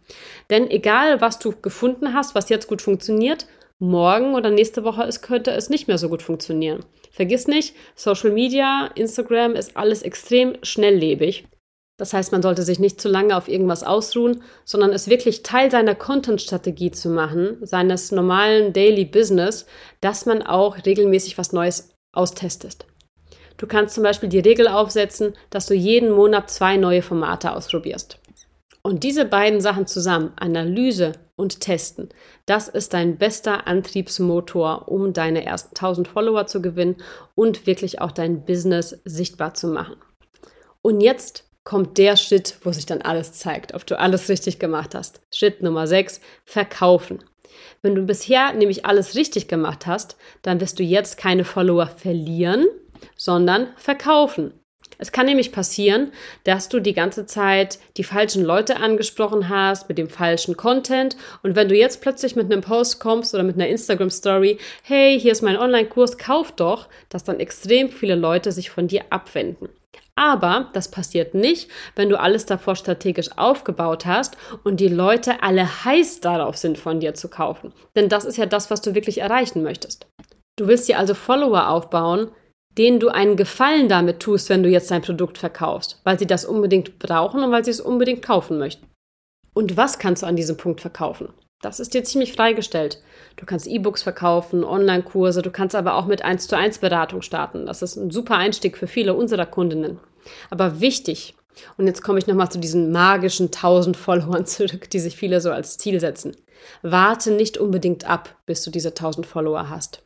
Denn 0.52 0.69
egal, 0.69 1.21
was 1.21 1.39
du 1.39 1.54
gefunden 1.60 2.13
hast, 2.13 2.36
was 2.36 2.49
jetzt 2.49 2.67
gut 2.67 2.84
funktioniert, 2.84 3.47
morgen 3.80 4.36
oder 4.36 4.50
nächste 4.50 4.84
Woche 4.84 5.04
ist, 5.04 5.22
könnte 5.22 5.52
es 5.52 5.70
nicht 5.70 5.88
mehr 5.88 5.98
so 5.98 6.10
gut 6.10 6.22
funktionieren. 6.22 6.86
Vergiss 7.12 7.48
nicht, 7.48 7.76
Social 7.96 8.32
Media, 8.32 8.88
Instagram 8.96 9.56
ist 9.56 9.76
alles 9.76 10.04
extrem 10.04 10.58
schnelllebig. 10.62 11.48
Das 11.98 12.13
heißt, 12.13 12.32
man 12.32 12.42
sollte 12.42 12.63
sich 12.63 12.80
nicht 12.80 13.02
zu 13.02 13.10
lange 13.10 13.36
auf 13.36 13.50
irgendwas 13.50 13.84
ausruhen, 13.84 14.42
sondern 14.63 14.92
es 14.92 15.10
wirklich 15.10 15.44
Teil 15.44 15.70
seiner 15.70 15.96
Content-Strategie 15.96 16.92
zu 16.92 17.10
machen, 17.10 17.58
seines 17.62 18.12
normalen 18.12 18.72
Daily 18.72 19.04
Business, 19.04 19.65
dass 20.00 20.26
man 20.26 20.42
auch 20.42 20.78
regelmäßig 20.86 21.38
was 21.38 21.52
Neues 21.52 21.94
austestet. 22.13 22.86
Du 23.58 23.68
kannst 23.68 23.96
zum 23.96 24.04
Beispiel 24.04 24.30
die 24.30 24.39
Regel 24.39 24.70
aufsetzen, 24.70 25.34
dass 25.50 25.65
du 25.65 25.74
jeden 25.74 26.12
Monat 26.12 26.50
zwei 26.50 26.78
neue 26.78 27.02
Formate 27.02 27.54
ausprobierst. 27.54 28.18
Und 28.82 29.04
diese 29.04 29.26
beiden 29.26 29.62
Sachen 29.62 29.88
zusammen, 29.88 30.32
Analyse 30.38 31.13
und 31.36 31.60
Testen, 31.60 32.10
das 32.46 32.68
ist 32.68 32.94
dein 32.94 33.18
bester 33.18 33.68
Antriebsmotor, 33.68 34.88
um 34.88 35.13
deine 35.13 35.46
ersten 35.46 35.76
1000 35.76 36.08
Follower 36.08 36.48
zu 36.48 36.62
gewinnen 36.62 36.98
und 37.36 37.68
wirklich 37.68 38.02
auch 38.02 38.12
dein 38.12 38.46
Business 38.46 39.00
sichtbar 39.06 39.54
zu 39.54 39.68
machen. 39.68 39.98
Und 40.82 41.02
jetzt 41.02 41.46
kommt 41.63 41.98
der 41.98 42.15
Schritt, 42.15 42.58
wo 42.63 42.72
sich 42.72 42.86
dann 42.86 43.02
alles 43.02 43.34
zeigt, 43.34 43.74
ob 43.74 43.86
du 43.86 44.00
alles 44.00 44.30
richtig 44.30 44.60
gemacht 44.60 44.96
hast. 44.96 45.22
Schritt 45.34 45.62
Nummer 45.62 45.86
6, 45.86 46.22
verkaufen. 46.46 47.20
Wenn 47.82 47.96
du 47.96 48.04
bisher 48.04 48.54
nämlich 48.54 48.86
alles 48.86 49.15
richtig 49.15 49.48
gemacht 49.48 49.86
hast, 49.86 50.18
dann 50.42 50.62
wirst 50.62 50.80
du 50.80 50.84
jetzt 50.84 51.18
keine 51.18 51.44
Follower 51.44 51.88
verlieren, 51.88 52.65
sondern 53.15 53.68
verkaufen. 53.76 54.54
Es 54.97 55.12
kann 55.12 55.28
nämlich 55.28 55.52
passieren, 55.52 56.12
dass 56.43 56.67
du 56.67 56.80
die 56.80 56.93
ganze 56.93 57.25
Zeit 57.25 57.80
die 57.97 58.04
falschen 58.04 58.43
Leute 58.43 58.78
angesprochen 58.78 59.47
hast 59.47 59.88
mit 59.88 59.97
dem 59.97 60.10
falschen 60.10 60.58
Content 60.58 61.15
und 61.41 61.56
wenn 61.56 61.69
du 61.69 61.75
jetzt 61.75 62.02
plötzlich 62.02 62.36
mit 62.36 62.52
einem 62.52 62.62
Post 62.62 62.99
kommst 62.99 63.34
oder 63.34 63.43
mit 63.43 63.56
einer 63.56 63.67
Instagram 63.67 64.10
Story, 64.10 64.58
hey, 64.84 65.19
hier 65.19 65.32
ist 65.32 65.41
mein 65.41 65.58
Online-Kurs, 65.58 66.17
kauf 66.17 66.52
doch, 66.52 66.88
dass 67.08 67.23
dann 67.23 67.39
extrem 67.39 67.89
viele 67.89 68.15
Leute 68.15 68.52
sich 68.52 68.69
von 68.69 68.88
dir 68.88 69.04
abwenden. 69.10 69.69
Aber 70.19 70.67
das 70.73 70.91
passiert 70.91 71.34
nicht, 71.34 71.69
wenn 71.95 72.10
du 72.10 72.19
alles 72.19 72.45
davor 72.45 72.75
strategisch 72.75 73.30
aufgebaut 73.38 74.06
hast 74.06 74.36
und 74.65 74.82
die 74.82 74.89
Leute 74.89 75.41
alle 75.43 75.86
heiß 75.86 76.19
darauf 76.19 76.58
sind, 76.58 76.78
von 76.78 76.99
dir 76.99 77.13
zu 77.13 77.30
kaufen. 77.30 77.71
Denn 77.95 78.10
das 78.10 78.25
ist 78.25 78.38
ja 78.38 78.45
das, 78.45 78.69
was 78.69 78.82
du 78.82 78.95
wirklich 78.95 79.19
erreichen 79.19 79.63
möchtest. 79.63 80.08
Du 80.58 80.67
willst 80.67 80.89
dir 80.89 80.99
also 80.99 81.13
Follower 81.13 81.69
aufbauen, 81.69 82.32
denen 82.80 83.00
du 83.00 83.10
einen 83.10 83.36
Gefallen 83.36 83.89
damit 83.89 84.22
tust, 84.22 84.50
wenn 84.50 84.63
du 84.63 84.70
jetzt 84.70 84.89
dein 84.89 85.02
Produkt 85.02 85.38
verkaufst, 85.38 86.00
weil 86.06 86.18
sie 86.18 86.26
das 86.26 86.46
unbedingt 86.46 86.98
brauchen 86.98 87.44
und 87.44 87.52
weil 87.52 87.65
sie 87.65 87.72
es 87.72 87.82
unbedingt 87.82 88.22
kaufen 88.24 88.58
möchten. 88.58 88.88
Und 89.54 89.76
was 89.76 90.00
kannst 90.00 90.24
du 90.24 90.28
an 90.28 90.38
diesem 90.38 90.56
Punkt 90.56 90.80
verkaufen? 90.80 91.34
Das 91.62 91.82
ist 91.82 91.94
dir 91.94 92.06
ziemlich 92.06 92.32
freigestellt. 92.32 93.02
Du 93.36 93.46
kannst 93.46 93.68
E-Books 93.68 94.02
verkaufen, 94.02 94.63
Online-Kurse, 94.63 95.42
du 95.42 95.52
kannst 95.52 95.76
aber 95.76 95.96
auch 95.96 96.06
mit 96.06 96.24
1 96.24 96.48
zu 96.48 96.56
1 96.56 96.78
Beratung 96.78 97.22
starten. 97.22 97.65
Das 97.65 97.82
ist 97.82 97.98
ein 97.98 98.12
super 98.12 98.38
Einstieg 98.38 98.78
für 98.78 98.88
viele 98.88 99.13
unserer 99.13 99.46
Kundinnen. 99.46 100.00
Aber 100.50 100.80
wichtig, 100.80 101.36
und 101.78 101.88
jetzt 101.88 102.02
komme 102.02 102.20
ich 102.20 102.28
nochmal 102.28 102.50
zu 102.50 102.60
diesen 102.60 102.94
magischen 102.94 103.48
1000 103.48 103.98
Followern 103.98 104.46
zurück, 104.46 104.89
die 104.89 105.00
sich 105.00 105.18
viele 105.18 105.42
so 105.42 105.52
als 105.52 105.78
Ziel 105.78 106.00
setzen. 106.00 106.38
Warte 106.82 107.32
nicht 107.32 107.58
unbedingt 107.58 108.10
ab, 108.10 108.36
bis 108.46 108.63
du 108.63 108.72
diese 108.72 108.89
1000 108.89 109.26
Follower 109.26 109.70
hast. 109.70 110.02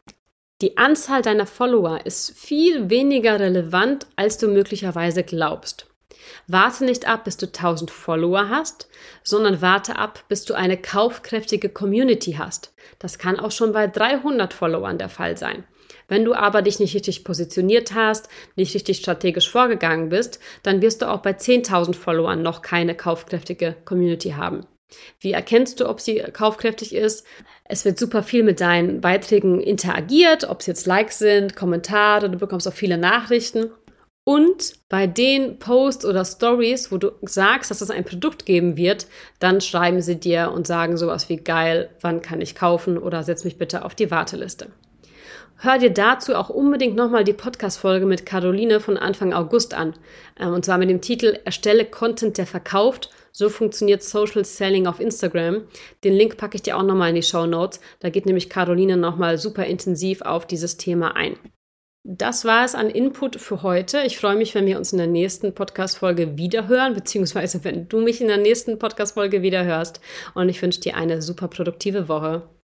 Die 0.64 0.78
Anzahl 0.78 1.22
deiner 1.22 1.46
Follower 1.46 2.06
ist 2.06 2.40
viel 2.40 2.90
weniger 2.90 3.38
relevant, 3.38 4.08
als 4.16 4.38
du 4.38 4.48
möglicherweise 4.48 5.24
glaubst. 5.24 5.88
Warte 6.48 6.86
nicht 6.86 7.06
ab, 7.06 7.26
bis 7.26 7.36
du 7.36 7.48
1000 7.48 7.92
Follower 7.92 8.48
hast, 8.48 8.88
sondern 9.26 9.62
warte 9.62 9.98
ab, 9.98 10.24
bis 10.30 10.46
du 10.46 10.54
eine 10.54 10.78
kaufkräftige 10.78 11.68
Community 11.68 12.36
hast. 12.38 12.74
Das 12.98 13.18
kann 13.18 13.42
auch 13.42 13.52
schon 13.52 13.74
bei 13.74 13.88
300 13.88 14.54
Followern 14.54 14.98
der 14.98 15.10
Fall 15.10 15.36
sein. 15.36 15.66
Wenn 16.08 16.24
du 16.24 16.34
aber 16.34 16.62
dich 16.62 16.80
nicht 16.80 16.96
richtig 16.96 17.26
positioniert 17.26 17.94
hast, 17.94 18.30
nicht 18.56 18.74
richtig 18.74 19.00
strategisch 19.00 19.52
vorgegangen 19.52 20.08
bist, 20.08 20.40
dann 20.64 20.82
wirst 20.82 21.02
du 21.02 21.12
auch 21.12 21.20
bei 21.20 21.32
10.000 21.32 21.94
Followern 21.94 22.42
noch 22.42 22.62
keine 22.62 22.96
kaufkräftige 22.96 23.76
Community 23.84 24.30
haben. 24.30 24.66
Wie 25.20 25.32
erkennst 25.32 25.80
du, 25.80 25.90
ob 25.90 26.00
sie 26.00 26.20
kaufkräftig 26.20 26.94
ist? 26.94 27.26
Es 27.66 27.86
wird 27.86 27.98
super 27.98 28.24
viel 28.24 28.44
mit 28.44 28.62
deinen 28.62 29.02
Beiträgen 29.02 29.60
interagiert, 29.60 30.48
ob 30.50 30.62
es 30.62 30.68
jetzt 30.68 30.86
Likes 30.86 31.20
sind, 31.20 31.56
Kommentare, 31.56 32.30
du 32.30 32.38
bekommst 32.38 32.68
auch 32.68 32.74
viele 32.74 32.98
Nachrichten. 32.98 33.72
Und 34.26 34.76
bei 34.88 35.06
den 35.06 35.60
Posts 35.60 36.06
oder 36.06 36.24
Stories, 36.24 36.92
wo 36.92 36.98
du 36.98 37.12
sagst, 37.24 37.72
dass 37.72 37.82
es 37.82 37.92
ein 37.92 38.06
Produkt 38.06 38.46
geben 38.46 38.78
wird, 38.78 39.08
dann 39.40 39.60
schreiben 39.60 40.02
sie 40.02 40.18
dir 40.18 40.52
und 40.54 40.66
sagen 40.66 40.96
sowas 40.96 41.28
wie 41.28 41.38
geil, 41.38 41.90
wann 42.00 42.22
kann 42.22 42.40
ich 42.40 42.56
kaufen 42.56 42.98
oder 42.98 43.24
setz 43.24 43.44
mich 43.44 43.58
bitte 43.58 43.84
auf 43.84 43.96
die 43.96 44.12
Warteliste. 44.12 44.68
Hör 45.58 45.78
dir 45.78 45.92
dazu 45.92 46.36
auch 46.36 46.50
unbedingt 46.50 46.96
nochmal 46.96 47.24
die 47.24 47.34
Podcast-Folge 47.34 48.06
mit 48.06 48.26
Caroline 48.26 48.80
von 48.80 48.98
Anfang 48.98 49.34
August 49.34 49.74
an. 49.74 49.94
Ähm, 50.40 50.54
und 50.54 50.66
zwar 50.66 50.78
mit 50.78 50.90
dem 50.90 51.02
Titel 51.02 51.40
Erstelle 51.46 51.86
Content, 51.86 52.38
der 52.38 52.48
verkauft. 52.48 53.10
So 53.36 53.50
funktioniert 53.50 54.04
Social 54.04 54.46
Selling 54.46 54.86
auf 54.86 55.00
Instagram. 55.00 55.64
Den 56.04 56.14
Link 56.14 56.38
packe 56.38 56.56
ich 56.56 56.62
dir 56.62 56.78
auch 56.78 56.84
nochmal 56.84 57.10
in 57.10 57.16
die 57.16 57.24
Show 57.24 57.48
Notes. 57.48 57.80
Da 58.00 58.12
geht 58.12 58.28
nämlich 58.28 58.48
Caroline 58.48 58.96
nochmal 58.96 59.40
super 59.40 59.66
intensiv 59.66 60.22
auf 60.22 60.46
dieses 60.46 60.78
Thema 60.78 61.16
ein. 61.16 61.36
Das 62.06 62.46
war 62.46 62.64
es 62.64 62.76
an 62.76 62.90
Input 62.90 63.38
für 63.38 63.64
heute. 63.64 64.04
Ich 64.06 64.20
freue 64.20 64.36
mich, 64.36 64.54
wenn 64.54 64.68
wir 64.68 64.78
uns 64.78 64.92
in 64.92 65.00
der 65.00 65.08
nächsten 65.08 65.56
Podcast-Folge 65.56 66.38
wiederhören, 66.38 66.94
beziehungsweise 66.94 67.64
wenn 67.64 67.88
du 67.88 68.02
mich 68.02 68.22
in 68.22 68.28
der 68.28 68.38
nächsten 68.38 68.78
Podcast-Folge 68.78 69.42
wiederhörst. 69.42 70.00
Und 70.36 70.50
ich 70.50 70.62
wünsche 70.62 70.82
dir 70.82 70.96
eine 70.96 71.22
super 71.22 71.48
produktive 71.48 72.08
Woche. 72.10 72.48